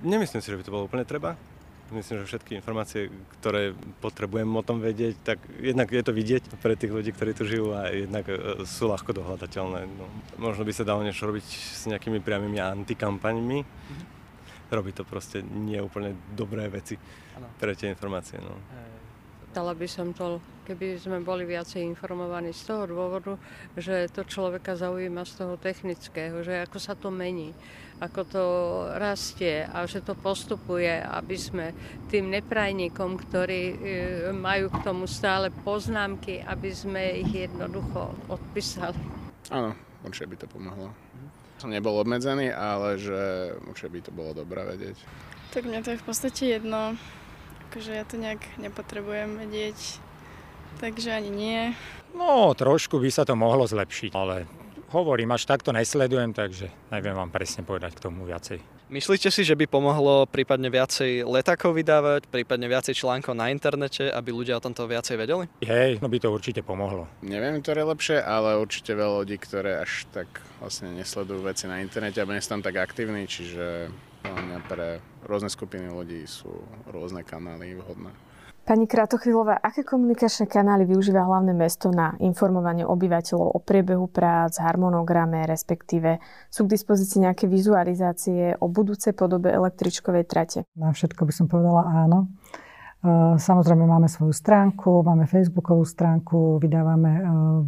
Nemyslím 0.04 0.44
si, 0.44 0.52
že 0.52 0.60
by 0.60 0.64
to 0.68 0.74
bolo 0.76 0.86
úplne 0.92 1.08
treba. 1.08 1.40
Myslím, 1.88 2.20
že 2.20 2.36
všetky 2.36 2.60
informácie, 2.60 3.08
ktoré 3.40 3.72
potrebujem 4.04 4.52
o 4.52 4.60
tom 4.60 4.84
vedieť, 4.84 5.16
tak 5.24 5.40
jednak 5.64 5.88
je 5.88 6.04
to 6.04 6.12
vidieť 6.12 6.60
pre 6.60 6.76
tých 6.76 6.92
ľudí, 6.92 7.16
ktorí 7.16 7.32
tu 7.32 7.48
žijú 7.48 7.72
a 7.72 7.88
jednak 7.88 8.28
e, 8.28 8.68
sú 8.68 8.92
ľahko 8.92 9.16
dohľadateľné. 9.16 9.88
No, 9.88 10.12
možno 10.36 10.68
by 10.68 10.76
sa 10.76 10.84
dalo 10.84 11.08
niečo 11.08 11.24
robiť 11.24 11.48
s 11.48 11.88
nejakými 11.88 12.20
priamými 12.20 12.60
antikampaňmi. 12.60 13.60
Mm-hmm. 13.64 14.06
Robí 14.68 14.92
to 14.92 15.08
proste 15.08 15.40
nie 15.40 15.80
úplne 15.80 16.12
dobré 16.36 16.68
veci 16.68 17.00
ano. 17.38 17.48
pre 17.62 17.78
tie 17.78 17.94
informácie. 17.94 18.42
No. 18.42 18.58
Dala 19.54 19.74
by 19.74 19.88
som 19.90 20.14
to, 20.14 20.38
keby 20.70 21.02
sme 21.02 21.24
boli 21.24 21.48
viacej 21.48 21.82
informovaní 21.82 22.54
z 22.54 22.74
toho 22.74 22.84
dôvodu, 22.86 23.34
že 23.74 24.06
to 24.14 24.28
človeka 24.28 24.78
zaujíma 24.78 25.26
z 25.26 25.34
toho 25.46 25.56
technického, 25.58 26.46
že 26.46 26.66
ako 26.66 26.78
sa 26.78 26.94
to 26.94 27.10
mení 27.10 27.56
ako 27.98 28.22
to 28.30 28.46
rastie 29.02 29.66
a 29.66 29.86
že 29.90 30.06
to 30.06 30.14
postupuje, 30.14 31.02
aby 31.02 31.34
sme 31.38 31.66
tým 32.14 32.30
neprajníkom, 32.30 33.18
ktorí 33.18 33.62
e, 33.74 33.76
majú 34.38 34.70
k 34.70 34.78
tomu 34.86 35.10
stále 35.10 35.50
poznámky, 35.50 36.46
aby 36.46 36.70
sme 36.70 37.26
ich 37.26 37.50
jednoducho 37.50 38.14
odpísali. 38.30 39.02
Áno, 39.50 39.74
určite 40.06 40.30
by 40.30 40.36
to 40.38 40.48
pomohlo. 40.50 40.94
Som 41.58 41.74
nebol 41.74 41.98
obmedzený, 41.98 42.54
ale 42.54 43.02
že 43.02 43.18
určite 43.66 43.90
by 43.90 44.00
to 44.06 44.12
bolo 44.14 44.32
dobré 44.38 44.62
vedieť. 44.62 44.98
Tak 45.58 45.66
mňa 45.66 45.82
to 45.82 45.90
je 45.98 46.02
v 46.02 46.06
podstate 46.06 46.44
jedno, 46.54 46.94
akože 47.68 47.92
ja 47.92 48.08
to 48.08 48.16
nejak 48.16 48.42
nepotrebujem 48.58 49.38
vedieť, 49.44 50.00
takže 50.80 51.12
ani 51.12 51.30
nie. 51.30 51.62
No, 52.16 52.56
trošku 52.56 52.98
by 52.98 53.12
sa 53.12 53.28
to 53.28 53.36
mohlo 53.36 53.68
zlepšiť, 53.68 54.12
ale 54.16 54.48
hovorím, 54.96 55.36
až 55.36 55.44
takto 55.44 55.76
nesledujem, 55.76 56.32
takže 56.32 56.72
neviem 56.90 57.14
vám 57.14 57.30
presne 57.30 57.68
povedať 57.68 58.00
k 58.00 58.04
tomu 58.08 58.24
viacej. 58.24 58.64
Myslíte 58.88 59.28
si, 59.28 59.44
že 59.44 59.52
by 59.52 59.68
pomohlo 59.68 60.24
prípadne 60.32 60.72
viacej 60.72 61.28
letákov 61.28 61.76
vydávať, 61.76 62.32
prípadne 62.32 62.72
viacej 62.72 62.96
článkov 62.96 63.36
na 63.36 63.52
internete, 63.52 64.08
aby 64.08 64.32
ľudia 64.32 64.56
o 64.56 64.64
tomto 64.64 64.88
viacej 64.88 65.20
vedeli? 65.20 65.52
Hej, 65.60 66.00
no 66.00 66.08
by 66.08 66.18
to 66.24 66.32
určite 66.32 66.64
pomohlo. 66.64 67.04
Neviem, 67.20 67.60
ktoré 67.60 67.84
je 67.84 67.92
lepšie, 67.92 68.18
ale 68.24 68.56
určite 68.56 68.96
veľa 68.96 69.28
ľudí, 69.28 69.36
ktoré 69.44 69.84
až 69.84 70.08
tak 70.16 70.32
vlastne 70.64 70.96
nesledujú 70.96 71.44
veci 71.44 71.68
na 71.68 71.84
internete, 71.84 72.24
aby 72.24 72.40
nie 72.40 72.44
sú 72.48 72.56
tam 72.56 72.64
tak 72.64 72.80
aktívni, 72.80 73.28
čiže 73.28 73.92
mňa 74.34 74.60
pre 74.68 74.88
rôzne 75.24 75.52
skupiny 75.52 75.92
ľudí 75.92 76.24
sú 76.28 76.52
rôzne 76.90 77.24
kanály 77.24 77.78
vhodné. 77.78 78.12
Pani 78.68 78.84
Kratochvilová, 78.84 79.64
aké 79.64 79.88
komunikačné 79.88 80.44
kanály 80.52 80.84
využíva 80.84 81.24
hlavné 81.24 81.56
mesto 81.56 81.88
na 81.88 82.20
informovanie 82.20 82.84
obyvateľov 82.84 83.56
o 83.56 83.60
priebehu 83.64 84.12
prác, 84.12 84.60
harmonograme, 84.60 85.48
respektíve 85.48 86.20
sú 86.52 86.68
k 86.68 86.76
dispozícii 86.76 87.24
nejaké 87.24 87.48
vizualizácie 87.48 88.60
o 88.60 88.68
budúcej 88.68 89.16
podobe 89.16 89.56
električkovej 89.56 90.28
trate? 90.28 90.60
Na 90.76 90.92
všetko 90.92 91.24
by 91.24 91.32
som 91.32 91.48
povedala 91.48 91.88
áno. 91.88 92.28
E, 92.28 93.40
samozrejme 93.40 93.88
máme 93.88 94.12
svoju 94.12 94.36
stránku, 94.36 95.00
máme 95.00 95.32
facebookovú 95.32 95.88
stránku, 95.88 96.60
vydávame 96.60 97.12
e, 97.14 97.22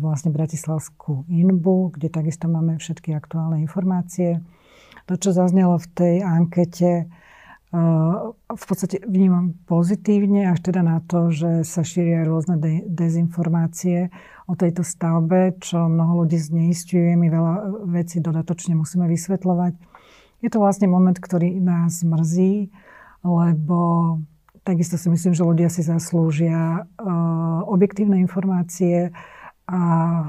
vlastne 0.04 0.36
Bratislavskú 0.36 1.24
inbu, 1.32 1.96
kde 1.96 2.12
takisto 2.12 2.52
máme 2.52 2.76
všetky 2.76 3.16
aktuálne 3.16 3.64
informácie. 3.64 4.44
To, 5.10 5.18
čo 5.18 5.34
zaznelo 5.34 5.82
v 5.82 5.88
tej 5.98 6.16
ankete, 6.22 7.10
v 8.50 8.66
podstate 8.66 9.02
vnímam 9.06 9.58
pozitívne 9.70 10.50
až 10.50 10.70
teda 10.70 10.82
na 10.86 11.02
to, 11.06 11.34
že 11.34 11.66
sa 11.66 11.86
šíria 11.86 12.26
rôzne 12.26 12.58
de- 12.58 12.86
dezinformácie 12.86 14.14
o 14.50 14.58
tejto 14.58 14.82
stavbe, 14.82 15.58
čo 15.62 15.86
mnoho 15.86 16.26
ľudí 16.26 16.38
zneistuje. 16.38 17.14
My 17.14 17.30
veľa 17.30 17.54
vecí 17.90 18.22
dodatočne 18.22 18.74
musíme 18.74 19.06
vysvetľovať. 19.06 19.78
Je 20.42 20.50
to 20.50 20.62
vlastne 20.62 20.90
moment, 20.90 21.18
ktorý 21.18 21.62
nás 21.62 22.02
mrzí, 22.02 22.74
lebo 23.22 23.78
takisto 24.66 24.98
si 24.98 25.10
myslím, 25.14 25.34
že 25.38 25.46
ľudia 25.46 25.70
si 25.70 25.86
zaslúžia 25.86 26.90
objektívne 27.70 28.18
informácie 28.22 29.14
a 29.70 29.82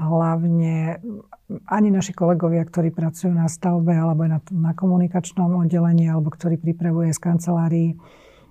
hlavne 0.09 1.01
ani 1.67 1.89
naši 1.91 2.15
kolegovia, 2.15 2.63
ktorí 2.63 2.93
pracujú 2.93 3.33
na 3.33 3.49
stavbe 3.51 3.91
alebo 3.91 4.27
na, 4.27 4.39
na 4.51 4.71
komunikačnom 4.71 5.51
oddelení 5.59 6.07
alebo 6.07 6.31
ktorí 6.31 6.61
pripravuje 6.61 7.11
z 7.11 7.19
kancelárií 7.19 7.89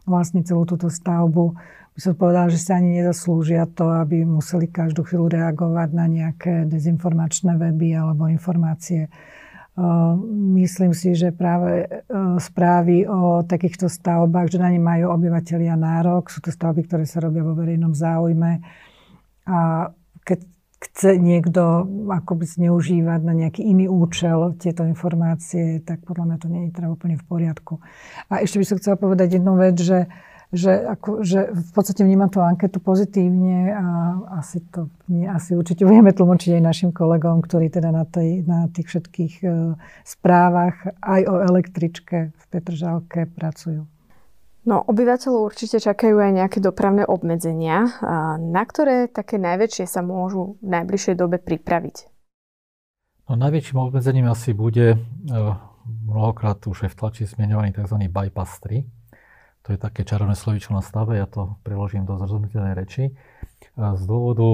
vlastne 0.08 0.42
celú 0.42 0.64
túto 0.66 0.90
stavbu, 0.90 1.54
by 1.94 2.00
som 2.00 2.14
povedala, 2.16 2.48
že 2.48 2.58
si 2.62 2.70
ani 2.72 3.02
nezaslúžia 3.02 3.66
to, 3.66 3.90
aby 3.90 4.24
museli 4.24 4.70
každú 4.70 5.04
chvíľu 5.04 5.30
reagovať 5.30 5.88
na 5.92 6.06
nejaké 6.06 6.64
dezinformačné 6.64 7.58
weby 7.58 7.98
alebo 7.98 8.30
informácie. 8.30 9.10
Myslím 10.56 10.92
si, 10.92 11.16
že 11.16 11.32
práve 11.32 11.88
správy 12.42 13.06
o 13.08 13.46
takýchto 13.46 13.88
stavbách, 13.88 14.52
že 14.52 14.58
na 14.60 14.68
ne 14.68 14.82
majú 14.82 15.14
obyvateľia 15.14 15.78
nárok, 15.78 16.28
sú 16.28 16.42
to 16.42 16.52
stavby, 16.52 16.84
ktoré 16.84 17.04
sa 17.08 17.22
robia 17.22 17.46
vo 17.46 17.56
verejnom 17.56 17.94
záujme, 17.94 18.60
A 19.48 19.88
keď 20.22 20.38
chce 20.80 21.20
niekto 21.20 21.84
akoby 22.08 22.48
zneužívať 22.48 23.20
na 23.20 23.36
nejaký 23.36 23.60
iný 23.60 23.86
účel 23.92 24.56
tieto 24.56 24.88
informácie, 24.88 25.84
tak 25.84 26.00
podľa 26.08 26.24
mňa 26.24 26.36
to 26.40 26.48
nie 26.48 26.62
je 26.68 26.76
teda 26.80 26.88
úplne 26.88 27.20
v 27.20 27.24
poriadku. 27.28 27.84
A 28.32 28.40
ešte 28.40 28.56
by 28.56 28.64
som 28.64 28.78
chcela 28.80 28.96
povedať 28.96 29.36
jednu 29.36 29.60
vec, 29.60 29.76
že 29.76 30.08
že, 30.50 30.82
ako, 30.82 31.22
že 31.22 31.54
v 31.54 31.70
podstate 31.70 32.02
vnímam 32.02 32.26
tú 32.26 32.42
anketu 32.42 32.82
pozitívne 32.82 33.70
a 33.70 33.86
asi 34.42 34.58
to 34.74 34.90
nie, 35.06 35.22
asi 35.22 35.54
určite 35.54 35.86
budeme 35.86 36.10
tlmočiť 36.10 36.58
aj 36.58 36.62
našim 36.66 36.90
kolegom, 36.90 37.38
ktorí 37.38 37.70
teda 37.70 37.94
na, 37.94 38.02
tej, 38.02 38.42
na 38.42 38.66
tých 38.66 38.90
všetkých 38.90 39.34
uh, 39.46 39.78
správach 40.02 40.98
aj 40.98 41.20
o 41.30 41.34
električke 41.46 42.34
v 42.34 42.44
Petržalke 42.50 43.30
pracujú. 43.30 43.86
No, 44.60 44.84
obyvateľov 44.84 45.48
určite 45.48 45.80
čakajú 45.80 46.20
aj 46.20 46.32
nejaké 46.36 46.58
dopravné 46.60 47.08
obmedzenia, 47.08 47.96
na 48.36 48.62
ktoré 48.68 49.08
také 49.08 49.40
najväčšie 49.40 49.88
sa 49.88 50.04
môžu 50.04 50.60
v 50.60 50.68
najbližšej 50.68 51.14
dobe 51.16 51.40
pripraviť. 51.40 51.96
No, 53.32 53.40
najväčším 53.40 53.78
obmedzením 53.80 54.28
asi 54.28 54.52
bude 54.52 55.00
uh, 55.00 55.56
mnohokrát 55.86 56.60
už 56.66 56.86
aj 56.86 56.90
v 56.92 56.98
tlači 56.98 57.22
zmienovaný 57.24 57.72
tzv. 57.72 57.96
bypass 58.10 58.60
3, 58.60 58.84
to 59.64 59.68
je 59.76 59.78
také 59.80 60.04
čarovné 60.04 60.36
slovičko 60.36 60.72
na 60.72 60.82
stave, 60.84 61.16
ja 61.20 61.28
to 61.28 61.56
preložím 61.64 62.08
do 62.08 62.16
zrozumiteľnej 62.16 62.74
reči. 62.74 63.12
Z 63.76 64.02
dôvodu 64.08 64.44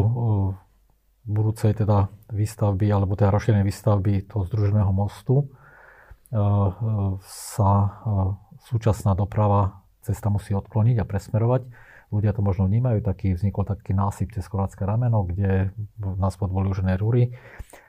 budúcej 1.27 1.75
teda 1.79 2.11
výstavby, 2.31 2.91
alebo 2.91 3.15
teda 3.15 3.31
rozšírenej 3.35 3.67
výstavby 3.67 4.27
toho 4.27 4.47
združeného 4.51 4.91
mostu 4.91 5.47
sa 7.23 7.71
súčasná 8.67 9.15
doprava 9.15 9.86
cesta 10.07 10.31
musí 10.31 10.55
odkloniť 10.55 11.03
a 11.03 11.09
presmerovať. 11.09 11.67
Ľudia 12.15 12.31
to 12.31 12.43
možno 12.47 12.71
vnímajú, 12.71 13.03
taký, 13.03 13.35
vznikol 13.35 13.67
taký 13.67 13.91
násyp 13.91 14.31
cez 14.31 14.47
Chorvátske 14.47 14.87
rameno, 14.87 15.27
kde 15.27 15.75
nás 15.99 16.39
podvolili 16.39 16.71
už 16.71 16.87
rúry. 17.03 17.35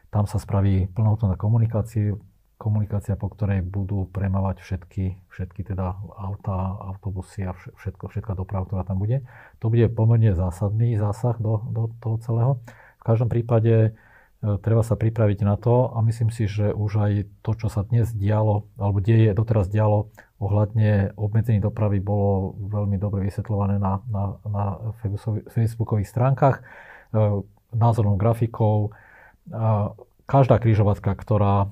Tam 0.10 0.26
sa 0.26 0.42
spraví 0.42 0.90
plnohodnotná 0.98 1.38
komunikácia, 1.38 2.18
komunikácia, 2.58 3.14
po 3.14 3.30
ktorej 3.30 3.62
budú 3.62 4.10
premávať 4.10 4.66
všetky, 4.66 5.22
všetky 5.30 5.62
teda 5.62 5.94
auta, 6.18 6.82
autobusy 6.90 7.46
a 7.46 7.54
všetko, 7.54 8.10
všetká 8.10 8.34
doprava, 8.34 8.66
ktorá 8.66 8.84
tam 8.84 8.98
bude. 8.98 9.22
To 9.62 9.70
bude 9.70 9.86
pomerne 9.94 10.34
zásadný 10.34 10.98
zásah 10.98 11.38
do, 11.38 11.62
do 11.70 11.94
toho 12.02 12.18
celého. 12.26 12.52
V 12.98 13.04
každom 13.06 13.30
prípade 13.30 13.74
e, 13.78 13.90
treba 14.42 14.82
sa 14.82 14.98
pripraviť 14.98 15.46
na 15.46 15.54
to 15.56 15.94
a 15.94 16.02
myslím 16.02 16.34
si, 16.34 16.50
že 16.50 16.74
už 16.74 16.92
aj 16.98 17.14
to, 17.46 17.52
čo 17.54 17.68
sa 17.70 17.86
dnes 17.86 18.10
dialo, 18.10 18.66
alebo 18.82 19.06
deje, 19.06 19.38
doteraz 19.38 19.70
dialo 19.70 20.10
ohľadne 20.38 21.18
obmedzení 21.18 21.58
dopravy, 21.58 21.98
bolo 21.98 22.54
veľmi 22.62 23.02
dobre 23.02 23.26
vysvetľované 23.26 23.82
na, 23.82 24.02
na, 24.10 24.24
na 24.46 24.64
facebookových 25.50 26.10
stránkach, 26.10 26.62
e, 26.62 27.42
názornou 27.74 28.16
grafikou. 28.16 28.94
Každá 30.28 30.60
križovatka, 30.60 31.16
ktorá 31.16 31.72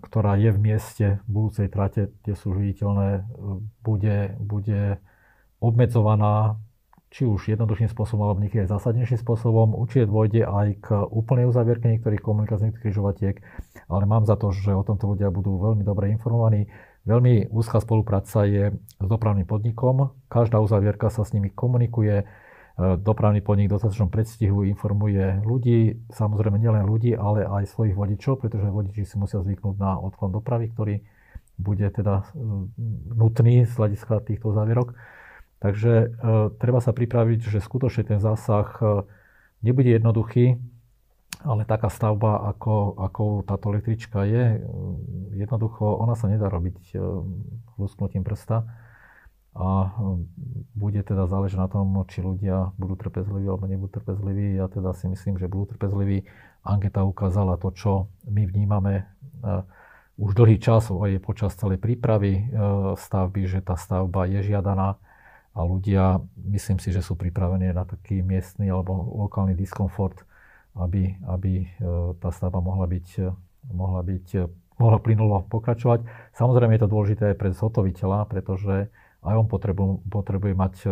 ktorá 0.00 0.36
je 0.36 0.50
v 0.52 0.58
mieste 0.60 1.06
budúcej 1.26 1.72
trate, 1.72 2.12
kde 2.22 2.34
sú 2.36 2.52
viditeľné, 2.52 3.24
bude, 3.80 4.36
bude 4.38 5.00
obmedzovaná 5.58 6.60
či 7.08 7.24
už 7.24 7.48
jednoduchým 7.48 7.88
spôsobom, 7.88 8.28
alebo 8.28 8.42
niekedy 8.44 8.66
aj 8.66 8.76
zásadnejším 8.76 9.16
spôsobom. 9.24 9.72
Určite 9.72 10.10
dôjde 10.10 10.42
aj 10.44 10.68
k 10.84 10.86
úplnej 11.08 11.48
uzavierke 11.48 11.88
niektorých 11.88 12.20
komunikácií 12.20 12.76
križovatiek, 12.76 13.40
ale 13.88 14.04
mám 14.04 14.28
za 14.28 14.36
to, 14.36 14.52
že 14.52 14.76
o 14.76 14.84
tomto 14.84 15.16
ľudia 15.16 15.32
budú 15.32 15.56
veľmi 15.56 15.86
dobre 15.86 16.12
informovaní. 16.12 16.68
Veľmi 17.06 17.48
úzká 17.54 17.78
spolupráca 17.78 18.42
je 18.44 18.74
s 18.74 19.06
dopravným 19.06 19.46
podnikom. 19.46 20.10
Každá 20.26 20.58
uzavierka 20.58 21.06
sa 21.08 21.22
s 21.22 21.30
nimi 21.30 21.54
komunikuje, 21.54 22.26
Dopravný 22.76 23.40
podnik 23.40 23.72
dostatočnom 23.72 24.12
predstihu 24.12 24.60
informuje 24.68 25.40
ľudí, 25.48 25.96
samozrejme 26.12 26.60
nielen 26.60 26.84
ľudí, 26.84 27.16
ale 27.16 27.48
aj 27.48 27.72
svojich 27.72 27.96
vodičov, 27.96 28.44
pretože 28.44 28.68
vodiči 28.68 29.08
si 29.08 29.16
musia 29.16 29.40
zvyknúť 29.40 29.80
na 29.80 29.96
odklon 29.96 30.28
dopravy, 30.28 30.68
ktorý 30.76 31.00
bude 31.56 31.88
teda 31.88 32.20
e, 32.20 32.24
nutný 33.16 33.64
z 33.64 33.72
hľadiska 33.72 34.20
týchto 34.28 34.52
závierok. 34.52 34.92
Takže 35.56 35.92
e, 36.04 36.06
treba 36.60 36.84
sa 36.84 36.92
pripraviť, 36.92 37.48
že 37.48 37.64
skutočne 37.64 38.12
ten 38.12 38.20
zásah 38.20 38.68
e, 38.76 39.08
nebude 39.64 39.96
jednoduchý, 39.96 40.60
ale 41.44 41.68
taká 41.68 41.92
stavba, 41.92 42.48
ako, 42.54 42.96
ako 42.96 43.22
táto 43.44 43.74
električka 43.74 44.24
je, 44.24 44.62
jednoducho 45.36 45.84
ona 46.00 46.16
sa 46.16 46.30
nedá 46.32 46.48
robiť 46.48 46.96
lusknutím 47.76 48.24
prsta 48.24 48.64
a 49.56 49.88
hm, 49.88 50.28
bude 50.76 51.00
teda 51.00 51.24
záležať 51.24 51.58
na 51.64 51.68
tom, 51.72 51.96
či 52.08 52.20
ľudia 52.20 52.76
budú 52.76 52.96
trpezliví 53.00 53.48
alebo 53.48 53.64
nebudú 53.64 54.00
trpezliví. 54.00 54.60
Ja 54.60 54.68
teda 54.68 54.92
si 54.92 55.08
myslím, 55.08 55.40
že 55.40 55.48
budú 55.48 55.72
trpezliví. 55.76 56.28
Anketa 56.60 57.08
ukázala 57.08 57.56
to, 57.56 57.72
čo 57.72 57.92
my 58.28 58.44
vnímame 58.44 58.94
e, 59.00 59.04
už 60.20 60.36
dlhý 60.36 60.60
čas 60.60 60.92
aj 60.92 61.24
počas 61.24 61.56
celej 61.56 61.80
prípravy 61.80 62.32
e, 62.36 62.42
stavby, 63.00 63.48
že 63.48 63.64
tá 63.64 63.80
stavba 63.80 64.28
je 64.28 64.44
žiadaná 64.44 65.00
a 65.56 65.60
ľudia, 65.64 66.20
myslím 66.52 66.76
si, 66.76 66.92
že 66.92 67.00
sú 67.00 67.16
pripravení 67.16 67.72
na 67.72 67.88
taký 67.88 68.20
miestny 68.20 68.68
alebo 68.68 68.92
lokálny 69.24 69.56
diskomfort, 69.56 70.20
aby, 70.76 71.16
aby 71.28 71.52
e, 71.62 71.66
tá 72.20 72.28
stavba 72.28 72.60
mohla 72.60 72.84
byť, 72.84 73.08
mohla 73.72 74.00
byť 74.04 74.28
mohla 74.76 74.98
plynulo 75.00 75.48
pokračovať. 75.48 76.04
Samozrejme 76.36 76.76
je 76.76 76.82
to 76.84 76.92
dôležité 76.92 77.22
aj 77.32 77.36
pre 77.40 77.50
zhotoviteľa, 77.52 78.28
pretože 78.28 78.92
aj 79.24 79.34
on 79.34 79.46
potrebuje, 79.48 80.04
potrebuje 80.06 80.54
mať 80.54 80.74
e, 80.84 80.88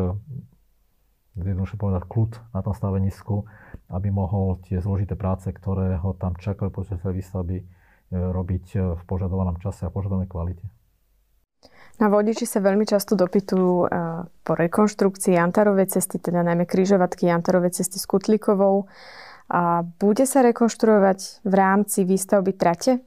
jednoducho 1.39 1.77
povedať 1.77 2.03
kľud 2.09 2.33
na 2.57 2.61
tom 2.65 2.75
stavenisku, 2.75 3.35
aby 3.93 4.09
mohol 4.09 4.59
tie 4.65 4.81
zložité 4.81 5.15
práce, 5.15 5.47
ktoré 5.53 6.01
ho 6.01 6.17
tam 6.17 6.35
čakajú 6.35 6.73
počas 6.73 6.99
výstavby, 7.05 7.57
e, 7.61 7.65
robiť 8.11 8.67
e, 8.75 8.79
v 8.97 9.03
požadovanom 9.05 9.61
čase 9.61 9.87
a 9.87 9.93
požadovanej 9.93 10.33
kvalite. 10.33 10.65
Na 11.95 12.11
vodiči 12.11 12.43
sa 12.43 12.59
veľmi 12.59 12.85
často 12.85 13.15
dopytujú 13.15 13.87
po 14.43 14.53
rekonštrukcii 14.59 15.39
Jantarovej 15.39 15.95
cesty, 15.95 16.19
teda 16.19 16.43
najmä 16.43 16.67
križovatky 16.67 17.31
Jantarovej 17.31 17.71
cesty 17.81 18.03
s 18.03 18.05
Kutlikovou. 18.11 18.91
A 19.49 19.85
bude 19.85 20.25
sa 20.25 20.41
rekonštruovať 20.41 21.45
v 21.45 21.55
rámci 21.55 22.09
výstavby 22.09 22.53
trate? 22.57 23.05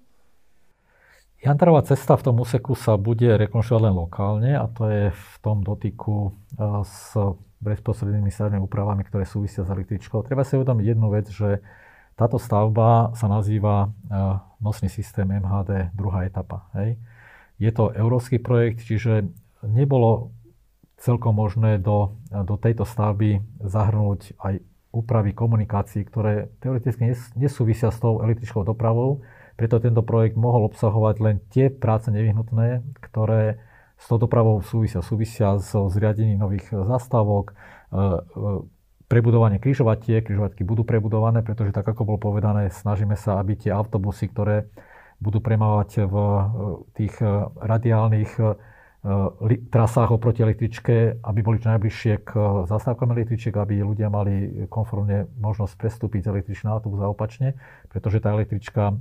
Jantarová 1.38 1.86
cesta 1.86 2.18
v 2.18 2.26
tom 2.30 2.42
úseku 2.42 2.74
sa 2.74 2.98
bude 2.98 3.30
rekonštruovať 3.38 3.84
len 3.86 3.96
lokálne 3.96 4.52
a 4.58 4.66
to 4.70 4.90
je 4.90 5.04
v 5.14 5.34
tom 5.46 5.62
dotyku 5.62 6.30
e, 6.30 6.82
s 6.82 7.14
bezprostrednými 7.62 8.30
stavebnými 8.34 8.66
úpravami, 8.66 9.06
ktoré 9.06 9.26
súvisia 9.26 9.62
s 9.62 9.70
električkou. 9.70 10.26
Treba 10.26 10.42
si 10.42 10.58
uvedomiť 10.58 10.86
jednu 10.86 11.08
vec, 11.14 11.30
že 11.30 11.62
táto 12.18 12.42
stavba 12.42 13.14
sa 13.14 13.30
nazýva 13.30 13.86
e, 13.86 13.88
nosný 14.62 14.90
systém 14.90 15.30
MHD 15.30 15.94
druhá 15.94 16.26
etapa. 16.26 16.70
Hej. 16.74 16.98
Je 17.62 17.70
to 17.70 17.94
európsky 17.94 18.42
projekt, 18.42 18.86
čiže 18.86 19.30
nebolo 19.62 20.34
celkom 20.98 21.38
možné 21.38 21.78
do, 21.78 22.18
do 22.30 22.58
tejto 22.58 22.86
stavby 22.86 23.46
zahrnúť 23.62 24.34
aj 24.42 24.62
úpravy 24.98 25.38
komunikácií, 25.38 26.02
ktoré 26.10 26.50
teoreticky 26.58 27.14
nesúvisia 27.38 27.94
s 27.94 28.02
tou 28.02 28.26
elektrickou 28.26 28.66
dopravou, 28.66 29.22
preto 29.54 29.78
tento 29.82 30.02
projekt 30.02 30.38
mohol 30.38 30.70
obsahovať 30.70 31.16
len 31.22 31.36
tie 31.54 31.70
práce 31.70 32.10
nevyhnutné, 32.10 32.82
ktoré 33.02 33.62
s 33.98 34.06
touto 34.06 34.30
dopravou 34.30 34.62
súvisia. 34.62 35.02
Súvisia 35.02 35.58
so 35.58 35.90
zriadením 35.90 36.38
nových 36.38 36.70
zastávok, 36.70 37.54
e, 37.54 37.54
e, 37.54 38.02
prebudovanie 39.10 39.58
križovatie, 39.58 40.22
križovatky 40.22 40.62
budú 40.62 40.86
prebudované, 40.86 41.42
pretože 41.42 41.74
tak 41.74 41.90
ako 41.90 42.06
bolo 42.06 42.20
povedané, 42.22 42.70
snažíme 42.70 43.18
sa, 43.18 43.42
aby 43.42 43.58
tie 43.58 43.74
autobusy, 43.74 44.30
ktoré 44.30 44.70
budú 45.18 45.42
premávať 45.42 46.06
v 46.06 46.14
e, 46.14 46.42
tých 46.94 47.18
radiálnych 47.58 48.38
trasách 49.72 50.12
oproti 50.12 50.44
električke, 50.44 51.24
aby 51.24 51.40
boli 51.40 51.58
čo 51.64 51.72
najbližšie 51.72 52.14
k 52.28 52.32
zastávkam 52.68 53.16
električiek, 53.16 53.56
aby 53.56 53.80
ľudia 53.80 54.12
mali 54.12 54.68
konformne 54.68 55.32
možnosť 55.40 55.74
prestúpiť 55.80 56.28
z 56.28 56.32
električného 56.36 56.76
autobus 56.76 57.00
a 57.00 57.12
opačne, 57.12 57.56
pretože 57.88 58.20
tá 58.20 58.36
električka 58.36 58.92
e, 58.92 58.96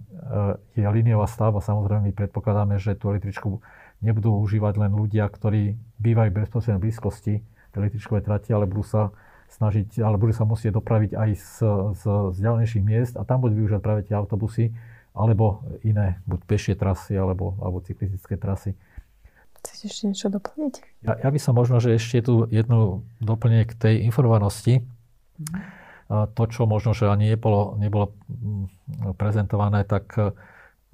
je 0.78 0.86
liniová 0.86 1.26
stavba. 1.26 1.58
Samozrejme, 1.58 2.08
my 2.08 2.12
predpokladáme, 2.14 2.78
že 2.78 2.94
tú 2.94 3.10
električku 3.10 3.58
nebudú 4.04 4.36
užívať 4.40 4.74
len 4.78 4.92
ľudia, 4.94 5.26
ktorí 5.26 5.74
bývajú 5.98 6.30
bezprostrednej 6.30 6.82
blízkosti 6.82 7.42
električkovej 7.76 8.24
trati, 8.24 8.56
ale 8.56 8.64
budú 8.64 8.84
sa 8.88 9.12
snažiť, 9.52 10.00
ale 10.00 10.16
budú 10.16 10.32
sa 10.32 10.48
musieť 10.48 10.80
dopraviť 10.80 11.12
aj 11.12 11.30
z, 11.36 11.56
z 11.94 12.02
vzdialenejších 12.34 12.84
miest 12.84 13.14
a 13.14 13.22
tam 13.22 13.44
budú 13.44 13.62
využívať 13.62 13.82
práve 13.84 14.00
tie 14.08 14.16
autobusy 14.16 14.72
alebo 15.16 15.64
iné, 15.80 16.20
buď 16.28 16.40
pešie 16.44 16.74
trasy 16.76 17.16
alebo, 17.16 17.56
alebo 17.60 17.80
cyklistické 17.80 18.36
trasy. 18.36 18.76
Chcete 19.66 19.90
ešte 19.90 20.04
niečo 20.06 20.30
doplniť? 20.30 20.74
Ja, 21.02 21.18
ja 21.26 21.28
by 21.34 21.38
som 21.42 21.58
možno, 21.58 21.82
že 21.82 21.98
ešte 21.98 22.22
tu 22.22 22.46
jednu 22.46 23.02
doplnenie 23.18 23.66
k 23.66 23.74
tej 23.74 23.94
informovanosti. 24.06 24.86
Mm. 25.42 25.74
To, 26.06 26.42
čo 26.46 26.70
možno, 26.70 26.94
že 26.94 27.10
ani 27.10 27.34
nebolo, 27.34 27.74
nebolo 27.74 28.14
mm, 28.30 29.18
prezentované, 29.18 29.82
tak 29.82 30.14
e, 30.14 30.30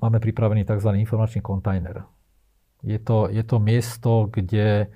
máme 0.00 0.24
pripravený 0.24 0.64
tzv. 0.64 0.88
informačný 0.96 1.44
kontajner. 1.44 2.08
Je 2.80 2.96
to, 2.96 3.28
je 3.28 3.44
to 3.44 3.61
miesto, 3.61 4.32
kde, 4.32 4.88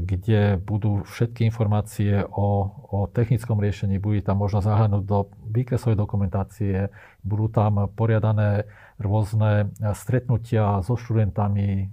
kde 0.00 0.56
budú 0.62 1.02
všetky 1.04 1.50
informácie 1.50 2.22
o, 2.24 2.48
o 2.94 2.98
technickom 3.10 3.58
riešení, 3.60 3.98
bude 3.98 4.22
tam 4.22 4.40
možno 4.40 4.62
zahrnúť 4.64 5.04
do 5.04 5.28
výkresovej 5.50 5.98
dokumentácie, 5.98 6.88
budú 7.20 7.50
tam 7.52 7.90
poriadané 7.92 8.70
rôzne 8.96 9.72
stretnutia 9.92 10.80
so 10.80 10.96
študentami, 10.96 11.92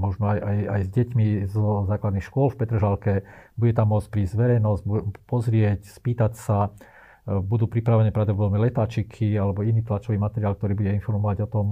možno 0.00 0.32
aj, 0.32 0.38
aj, 0.40 0.58
aj 0.64 0.80
s 0.80 0.90
deťmi 0.96 1.26
zo 1.52 1.84
základných 1.84 2.24
škôl 2.24 2.48
v 2.48 2.58
Petržalke. 2.64 3.14
Bude 3.60 3.76
tam 3.76 3.92
môcť 3.92 4.08
prísť 4.08 4.34
verejnosť, 4.40 4.82
pozrieť, 5.28 5.80
spýtať 5.84 6.32
sa. 6.40 6.72
E, 7.28 7.36
budú 7.44 7.68
pripravené 7.68 8.08
pravdepodobne 8.08 8.56
letáčiky 8.56 9.36
alebo 9.36 9.60
iný 9.60 9.84
tlačový 9.84 10.16
materiál, 10.16 10.56
ktorý 10.56 10.72
bude 10.72 10.96
informovať 10.96 11.44
o 11.44 11.48
tom, 11.52 11.66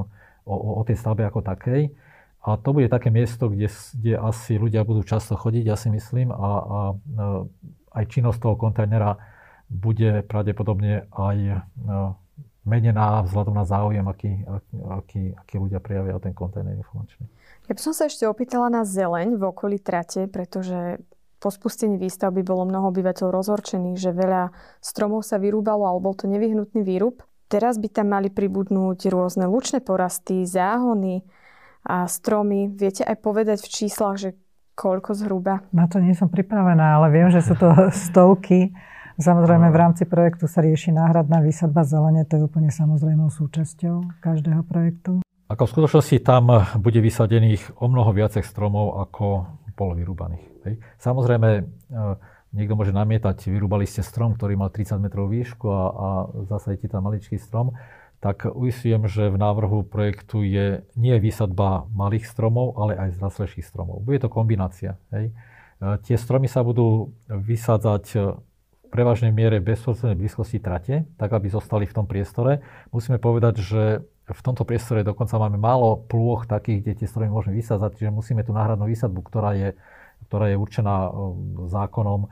o, 0.44 0.54
o 0.78 0.82
tej 0.84 1.00
stavbe 1.00 1.24
ako 1.24 1.40
takej. 1.40 1.96
A 2.44 2.54
to 2.60 2.70
bude 2.70 2.86
také 2.92 3.10
miesto, 3.10 3.50
kde, 3.50 3.66
kde 3.98 4.14
asi 4.14 4.60
ľudia 4.60 4.86
budú 4.86 5.02
často 5.02 5.34
chodiť, 5.34 5.64
ja 5.66 5.74
si 5.74 5.90
myslím, 5.90 6.30
a, 6.30 6.36
a, 6.36 6.48
e, 6.94 7.26
aj 7.98 8.04
činnosť 8.12 8.38
toho 8.38 8.54
kontajnera 8.54 9.18
bude 9.68 10.24
pravdepodobne 10.24 11.08
aj 11.12 11.36
e, 11.36 11.56
menená 12.68 13.24
vzhľadom 13.24 13.54
na 13.56 13.64
záujem, 13.64 14.04
aký, 14.04 14.44
aký, 15.00 15.22
aký 15.32 15.54
ľudia 15.56 15.80
prejavia 15.80 16.16
o 16.16 16.22
ten 16.22 16.36
kontajner 16.36 16.76
informačný. 16.76 17.24
Ja 17.68 17.76
by 17.76 17.80
som 17.84 17.92
sa 17.92 18.08
ešte 18.08 18.24
opýtala 18.24 18.72
na 18.72 18.88
zeleň 18.88 19.36
v 19.36 19.42
okolí 19.44 19.76
trate, 19.76 20.24
pretože 20.24 21.04
po 21.36 21.52
spustení 21.52 22.00
výstavby 22.00 22.40
bolo 22.40 22.64
mnoho 22.64 22.88
obyvateľov 22.88 23.30
rozhorčených, 23.30 24.00
že 24.00 24.16
veľa 24.16 24.50
stromov 24.80 25.20
sa 25.22 25.36
vyrúbalo 25.36 25.84
alebo 25.84 26.16
to 26.16 26.24
nevyhnutný 26.26 26.80
výrub. 26.80 27.20
Teraz 27.52 27.76
by 27.76 27.92
tam 27.92 28.16
mali 28.16 28.32
pribudnúť 28.32 29.12
rôzne 29.12 29.44
lučné 29.44 29.84
porasty, 29.84 30.48
záhony 30.48 31.28
a 31.84 32.08
stromy. 32.08 32.72
Viete 32.72 33.04
aj 33.04 33.20
povedať 33.20 33.60
v 33.60 33.72
číslach, 33.72 34.16
že 34.16 34.32
koľko 34.72 35.12
zhruba? 35.12 35.60
Na 35.68 35.84
to 35.92 36.00
nie 36.00 36.16
som 36.16 36.32
pripravená, 36.32 37.00
ale 37.00 37.12
viem, 37.12 37.28
že 37.28 37.44
sú 37.44 37.52
to 37.52 37.68
stovky. 38.08 38.72
Samozrejme, 39.20 39.68
v 39.68 39.76
rámci 39.76 40.08
projektu 40.08 40.48
sa 40.48 40.64
rieši 40.64 40.94
náhradná 40.96 41.44
výsadba 41.44 41.84
zelene, 41.84 42.24
to 42.24 42.40
je 42.40 42.46
úplne 42.48 42.72
samozrejmou 42.72 43.28
súčasťou 43.28 44.24
každého 44.24 44.64
projektu. 44.64 45.20
Ako 45.48 45.64
v 45.64 45.72
skutočnosti 45.80 46.16
tam 46.20 46.52
bude 46.76 47.00
vysadených 47.00 47.80
o 47.80 47.88
mnoho 47.88 48.12
viacej 48.12 48.44
stromov, 48.44 49.00
ako 49.00 49.48
bolo 49.72 49.96
vyrúbaných. 49.96 50.44
Hej. 50.68 50.74
Samozrejme, 51.00 51.48
e, 51.56 51.62
niekto 52.52 52.76
môže 52.76 52.92
namietať, 52.92 53.48
vyrúbali 53.48 53.88
ste 53.88 54.04
strom, 54.04 54.36
ktorý 54.36 54.60
mal 54.60 54.68
30 54.68 55.00
metrov 55.00 55.32
výšku 55.32 55.64
a, 55.70 55.82
a 55.88 56.08
zasadíte 56.52 56.92
tam 56.92 57.08
maličký 57.08 57.40
strom, 57.40 57.72
tak 58.20 58.44
uistujem, 58.44 59.08
že 59.08 59.30
v 59.32 59.40
návrhu 59.40 59.86
projektu 59.88 60.44
je 60.44 60.84
nie 60.98 61.16
výsadba 61.16 61.88
malých 61.96 62.28
stromov, 62.28 62.76
ale 62.76 62.98
aj 62.98 63.16
zraslejších 63.16 63.64
stromov. 63.64 64.04
Bude 64.04 64.20
to 64.20 64.28
kombinácia. 64.28 65.00
Hej. 65.14 65.32
E, 65.32 65.86
tie 66.04 66.20
stromy 66.20 66.44
sa 66.50 66.60
budú 66.60 67.16
vysádzať 67.30 68.04
v 68.20 68.36
prevažnej 68.92 69.32
miere 69.32 69.64
bezprostrednej 69.64 70.20
blízkosti 70.20 70.60
trate, 70.60 71.08
tak 71.16 71.32
aby 71.32 71.48
zostali 71.48 71.88
v 71.88 71.96
tom 71.96 72.04
priestore. 72.04 72.60
Musíme 72.92 73.16
povedať, 73.16 73.64
že 73.64 73.82
v 74.28 74.42
tomto 74.44 74.68
priestore 74.68 75.00
dokonca 75.00 75.40
máme 75.40 75.56
málo 75.56 76.04
plôch 76.04 76.44
takých, 76.44 76.84
kde 76.84 76.92
tie 77.04 77.08
stromy 77.08 77.32
môžeme 77.32 77.56
vysázať, 77.56 77.96
čiže 77.96 78.12
musíme 78.12 78.44
tú 78.44 78.52
náhradnú 78.52 78.84
výsadbu, 78.84 79.24
ktorá 79.24 79.56
je, 79.56 79.72
ktorá 80.28 80.52
je 80.52 80.56
určená 80.60 81.08
e, 81.08 81.10
zákonom, 81.72 82.20
e, 82.24 82.28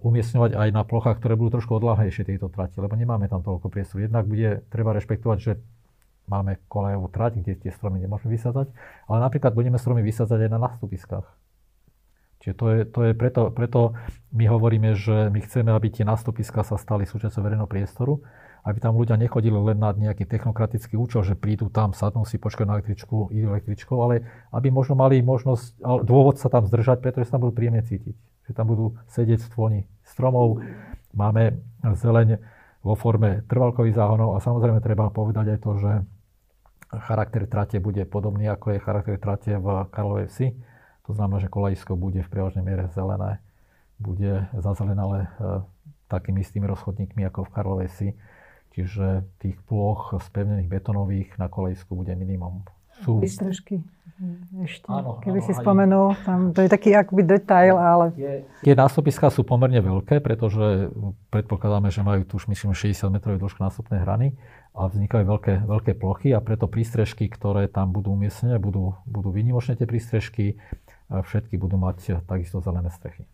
umiestňovať 0.00 0.56
aj 0.56 0.68
na 0.72 0.82
plochách, 0.88 1.20
ktoré 1.20 1.36
budú 1.36 1.60
trošku 1.60 1.76
odláhejšie 1.76 2.24
tejto 2.24 2.48
trati, 2.48 2.80
lebo 2.80 2.96
nemáme 2.96 3.28
tam 3.28 3.44
toľko 3.44 3.68
priestoru. 3.68 4.08
Jednak 4.08 4.24
bude 4.24 4.64
treba 4.72 4.96
rešpektovať, 4.96 5.38
že 5.38 5.52
máme 6.26 6.58
kolejovú 6.66 7.12
trať, 7.12 7.44
kde 7.44 7.52
tie 7.60 7.70
stromy 7.70 8.02
nemôžeme 8.02 8.34
vysázať, 8.34 8.72
ale 9.06 9.18
napríklad 9.22 9.54
budeme 9.54 9.78
stromy 9.78 10.02
vysázať 10.02 10.48
aj 10.48 10.50
na 10.50 10.58
nastupiskách. 10.58 11.26
Čiže 12.46 12.54
to 12.54 12.66
je, 12.70 12.80
to 12.86 13.00
je 13.10 13.12
preto, 13.18 13.50
preto 13.50 13.98
my 14.30 14.46
hovoríme, 14.46 14.94
že 14.94 15.34
my 15.34 15.42
chceme, 15.42 15.74
aby 15.74 15.90
tie 15.90 16.06
nastupiska 16.06 16.62
sa 16.62 16.78
stali 16.78 17.02
súčasťou 17.02 17.42
verejného 17.42 17.66
priestoru, 17.66 18.22
aby 18.62 18.78
tam 18.78 18.94
ľudia 18.94 19.18
nechodili 19.18 19.58
len 19.58 19.82
na 19.82 19.90
nejaký 19.90 20.30
technokratický 20.30 20.94
účel, 20.94 21.26
že 21.26 21.34
prídu 21.34 21.66
tam, 21.74 21.90
sadnú 21.90 22.22
si, 22.22 22.38
počkajú 22.38 22.70
na 22.70 22.78
električku, 22.78 23.34
idú 23.34 23.50
električkou, 23.50 23.98
ale 23.98 24.30
aby 24.54 24.70
možno 24.70 24.94
mali 24.94 25.18
možnosť, 25.26 25.82
dôvod 26.06 26.38
sa 26.38 26.46
tam 26.46 26.70
zdržať, 26.70 27.02
pretože 27.02 27.26
sa 27.26 27.34
tam 27.34 27.50
budú 27.50 27.58
príjemne 27.58 27.82
cítiť. 27.82 28.14
Že 28.46 28.52
tam 28.54 28.70
budú 28.70 28.94
sedieť 29.10 29.42
v 29.42 29.50
tvoni 29.50 29.80
stromov, 30.06 30.62
máme 31.10 31.58
zeleň 31.82 32.38
vo 32.86 32.94
forme 32.94 33.42
trvalkových 33.50 33.98
záhonov 33.98 34.38
a 34.38 34.42
samozrejme 34.42 34.78
treba 34.78 35.10
povedať 35.10 35.58
aj 35.58 35.60
to, 35.66 35.72
že 35.82 35.92
charakter 37.10 37.50
trate 37.50 37.82
bude 37.82 38.06
podobný 38.06 38.46
ako 38.46 38.78
je 38.78 38.84
charakter 38.86 39.18
trate 39.18 39.58
v 39.58 39.66
Karlovej 39.90 40.30
vsi. 40.30 40.75
To 41.06 41.14
znamená, 41.14 41.38
že 41.38 41.52
kolajisko 41.52 41.94
bude 41.94 42.22
v 42.22 42.32
prevažnej 42.32 42.66
miere 42.66 42.90
zelené, 42.90 43.38
bude 44.02 44.50
zazelené 44.58 45.02
e, 45.02 45.26
takými 46.10 46.42
istými 46.42 46.66
rozchodníkmi 46.66 47.22
ako 47.26 47.46
v 47.46 47.52
Karlovej 47.54 47.88
vsi 47.90 48.08
Čiže 48.76 49.24
tých 49.40 49.56
ploch 49.64 50.12
spevnených 50.20 50.68
betonových 50.68 51.40
na 51.40 51.48
kolejsku 51.48 51.96
bude 51.96 52.12
minimum. 52.12 52.60
Sú... 53.00 53.24
Výstržky 53.24 53.80
ešte, 54.64 54.88
áno, 54.88 55.20
keby 55.20 55.44
áno, 55.44 55.46
si 55.48 55.52
spomenul, 55.52 56.06
tam, 56.24 56.52
to 56.56 56.64
je 56.64 56.72
taký 56.72 56.96
akoby 56.96 57.24
detail, 57.24 57.76
ale... 57.76 58.16
Tie 58.64 58.72
nástupiska 58.72 59.28
sú 59.28 59.44
pomerne 59.44 59.76
veľké, 59.84 60.24
pretože 60.24 60.88
predpokladáme, 61.28 61.92
že 61.92 62.00
majú 62.00 62.24
tu 62.24 62.40
už 62.40 62.48
myslím 62.48 62.72
60 62.72 63.12
metrový 63.12 63.36
dĺžku 63.36 63.60
nástupnej 63.60 64.00
hrany 64.00 64.32
a 64.72 64.88
vznikajú 64.88 65.24
veľké, 65.28 65.54
veľké 65.68 65.92
plochy 66.00 66.32
a 66.32 66.40
preto 66.40 66.64
prístrežky, 66.64 67.28
ktoré 67.28 67.68
tam 67.68 67.92
budú 67.92 68.16
umiestnené, 68.16 68.56
budú, 68.56 68.96
budú 69.04 69.28
výnimočné 69.28 69.76
tie 69.76 69.84
prístrežky, 69.84 70.56
všetky 71.10 71.58
budú 71.58 71.78
mať 71.78 72.26
takisto 72.26 72.58
zelené 72.62 72.90
strechy. 72.90 73.26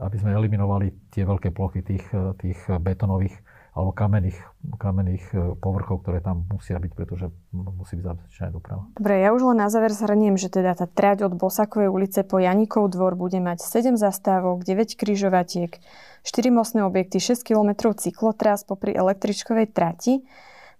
Aby 0.00 0.16
sme 0.16 0.32
eliminovali 0.32 1.12
tie 1.12 1.28
veľké 1.28 1.52
plochy 1.52 1.84
tých, 1.84 2.06
tých 2.40 2.58
betonových 2.80 3.36
alebo 3.70 3.94
kamenných, 3.94 4.38
kamenných 4.82 5.24
e, 5.30 5.36
povrchov, 5.54 6.02
ktoré 6.02 6.18
tam 6.18 6.42
musia 6.50 6.74
byť, 6.74 6.90
pretože 6.90 7.30
musí 7.54 7.94
byť 7.94 8.04
zabezpečená 8.04 8.48
doprava. 8.50 8.90
Dobre, 8.98 9.22
ja 9.22 9.30
už 9.30 9.46
len 9.46 9.62
na 9.62 9.70
záver 9.70 9.94
zhrniem, 9.94 10.34
že 10.34 10.50
teda 10.50 10.74
tá 10.74 10.90
trať 10.90 11.30
od 11.30 11.38
Bosakovej 11.38 11.86
ulice 11.86 12.26
po 12.26 12.42
Janikov 12.42 12.90
dvor 12.90 13.14
bude 13.14 13.38
mať 13.38 13.62
7 13.62 13.94
zastávok, 13.94 14.66
9 14.66 14.98
križovatiek, 14.98 15.78
4 16.26 16.50
mostné 16.50 16.82
objekty, 16.82 17.22
6 17.22 17.46
km 17.46 17.94
cyklotras 17.94 18.66
popri 18.66 18.90
električkovej 18.90 19.70
trati, 19.70 20.26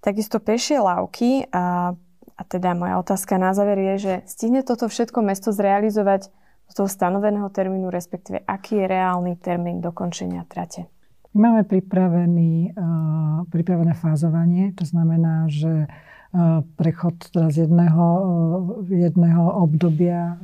takisto 0.02 0.42
pešie 0.42 0.82
lávky 0.82 1.46
a, 1.54 1.94
a 2.40 2.42
teda 2.48 2.72
moja 2.72 2.96
otázka 2.96 3.36
na 3.36 3.52
záver 3.52 3.76
je, 3.76 3.94
že 4.00 4.14
stihne 4.24 4.64
toto 4.64 4.88
všetko 4.88 5.20
mesto 5.20 5.52
zrealizovať 5.52 6.32
do 6.70 6.72
toho 6.72 6.88
stanoveného 6.88 7.52
termínu, 7.52 7.92
respektíve 7.92 8.40
aký 8.48 8.80
je 8.80 8.86
reálny 8.88 9.36
termín 9.36 9.84
dokončenia 9.84 10.48
trate? 10.48 10.88
Máme 11.36 11.68
pripravený, 11.68 12.74
uh, 12.74 13.44
pripravené 13.52 13.92
fázovanie, 13.94 14.72
to 14.72 14.88
znamená, 14.88 15.46
že 15.52 15.86
uh, 15.86 16.64
prechod 16.80 17.28
z 17.30 17.68
jedného, 17.68 18.06
uh, 18.08 18.88
jedného 18.88 19.44
obdobia 19.60 20.40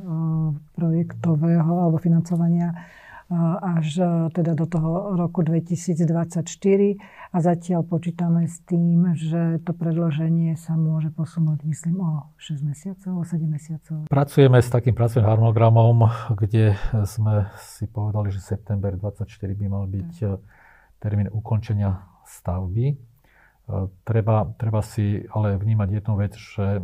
projektového 0.77 1.89
alebo 1.89 1.97
financovania 1.97 2.77
až 3.29 3.87
teda 4.31 4.55
do 4.55 4.63
toho 4.63 5.19
roku 5.19 5.43
2024 5.43 6.47
a 7.31 7.37
zatiaľ 7.43 7.83
počítame 7.83 8.47
s 8.47 8.63
tým, 8.63 9.13
že 9.19 9.59
to 9.67 9.75
predloženie 9.75 10.55
sa 10.55 10.79
môže 10.79 11.11
posunúť, 11.11 11.67
myslím, 11.67 11.99
o 11.99 12.11
6 12.39 12.63
mesiacov, 12.63 13.11
o 13.19 13.23
7 13.27 13.43
mesiacov. 13.43 14.07
Pracujeme 14.07 14.63
s 14.63 14.71
takým 14.71 14.95
pracovným 14.95 15.27
harmonogramom, 15.27 16.07
kde 16.39 16.79
sme 17.03 17.51
si 17.59 17.83
povedali, 17.91 18.31
že 18.31 18.39
september 18.39 18.95
24 18.95 19.27
by 19.53 19.65
mal 19.67 19.83
byť 19.91 20.11
tak 20.23 20.39
termín 20.97 21.29
ukončenia 21.29 22.07
stavby. 22.25 22.97
Treba, 24.07 24.47
treba 24.55 24.79
si 24.79 25.27
ale 25.27 25.59
vnímať 25.59 25.89
jednu 25.99 26.13
vec, 26.15 26.33
že 26.39 26.81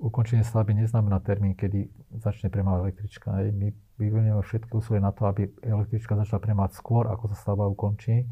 ukončenie 0.00 0.42
stavby 0.42 0.72
neznamená 0.74 1.20
termín, 1.20 1.52
kedy 1.52 1.92
začne 2.18 2.48
premávať 2.48 2.88
električka. 2.88 3.30
My 3.52 3.70
vyvineme 4.00 4.40
všetky 4.40 4.72
úsilie 4.72 4.98
na 4.98 5.12
to, 5.12 5.28
aby 5.28 5.52
električka 5.60 6.16
začala 6.16 6.40
premávať 6.40 6.80
skôr, 6.80 7.06
ako 7.06 7.30
sa 7.30 7.36
stavba 7.36 7.68
ukončí. 7.68 8.24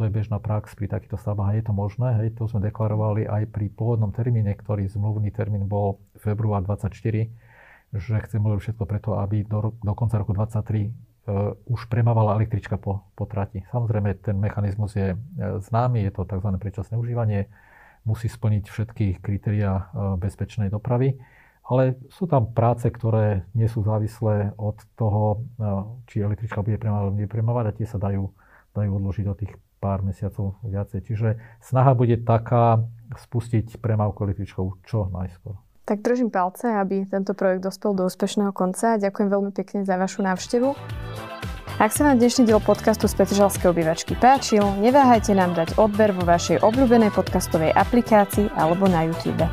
To 0.00 0.06
je 0.06 0.14
bežná 0.14 0.40
prax 0.40 0.72
pri 0.78 0.88
takýchto 0.88 1.20
stavbách 1.20 1.58
je 1.58 1.64
to 1.68 1.74
možné. 1.76 2.16
Hej, 2.22 2.38
to 2.40 2.48
sme 2.48 2.64
deklarovali 2.64 3.28
aj 3.28 3.50
pri 3.52 3.68
pôvodnom 3.68 4.14
termíne, 4.14 4.54
ktorý 4.56 4.88
zmluvný 4.88 5.28
termín 5.34 5.68
bol 5.68 6.00
február 6.16 6.64
24, 6.64 7.28
že 7.92 8.14
chceme 8.24 8.46
urobiť 8.46 8.64
všetko 8.72 8.84
preto, 8.86 9.18
aby 9.18 9.44
do, 9.44 9.74
do 9.74 9.92
konca 9.92 10.22
roku 10.22 10.32
23 10.32 11.08
E, 11.28 11.52
už 11.68 11.92
premávala 11.92 12.40
električka 12.40 12.80
po, 12.80 13.04
po 13.12 13.28
trati. 13.28 13.60
Samozrejme, 13.68 14.16
ten 14.24 14.40
mechanizmus 14.40 14.96
je 14.96 15.12
e, 15.12 15.16
známy, 15.60 16.08
je 16.08 16.12
to 16.16 16.24
tzv. 16.24 16.48
predčasné 16.56 16.96
užívanie, 16.96 17.52
musí 18.08 18.32
splniť 18.32 18.64
všetky 18.64 19.06
kritéria 19.20 19.92
e, 19.92 20.16
bezpečnej 20.16 20.72
dopravy, 20.72 21.20
ale 21.68 22.00
sú 22.08 22.24
tam 22.24 22.48
práce, 22.56 22.88
ktoré 22.88 23.44
nie 23.52 23.68
sú 23.68 23.84
závislé 23.84 24.56
od 24.56 24.80
toho, 24.96 25.44
či 26.08 26.24
električka 26.24 26.64
bude 26.64 26.80
premávať 26.80 27.04
alebo 27.04 27.12
nebude 27.12 27.28
premávať 27.28 27.64
a 27.68 27.76
tie 27.76 27.84
sa 27.84 28.00
dajú, 28.00 28.32
dajú 28.72 28.90
odložiť 28.96 29.24
do 29.28 29.36
tých 29.36 29.52
pár 29.76 30.00
mesiacov 30.00 30.56
viacej. 30.64 31.04
Čiže 31.04 31.28
snaha 31.60 31.92
bude 31.92 32.16
taká 32.24 32.88
spustiť 33.12 33.84
premávku 33.84 34.24
električkou 34.24 34.80
čo 34.88 35.12
najskôr. 35.12 35.60
Tak 35.84 36.04
držím 36.04 36.28
palce, 36.28 36.68
aby 36.68 37.04
tento 37.08 37.32
projekt 37.32 37.64
dospel 37.64 37.96
do 37.96 38.04
úspešného 38.08 38.52
konca. 38.52 39.00
Ďakujem 39.00 39.28
veľmi 39.28 39.52
pekne 39.52 39.88
za 39.88 39.96
vašu 39.96 40.20
návštevu. 40.20 40.72
Ak 41.78 41.94
sa 41.94 42.10
vám 42.10 42.18
dnešný 42.18 42.50
diel 42.50 42.58
podcastu 42.58 43.06
z 43.06 43.14
Petržalskej 43.14 43.70
obývačky 43.70 44.18
páčil, 44.18 44.66
neváhajte 44.82 45.30
nám 45.30 45.54
dať 45.54 45.78
odber 45.78 46.10
vo 46.10 46.26
vašej 46.26 46.58
obľúbenej 46.58 47.14
podcastovej 47.14 47.70
aplikácii 47.70 48.50
alebo 48.58 48.90
na 48.90 49.06
YouTube. 49.06 49.46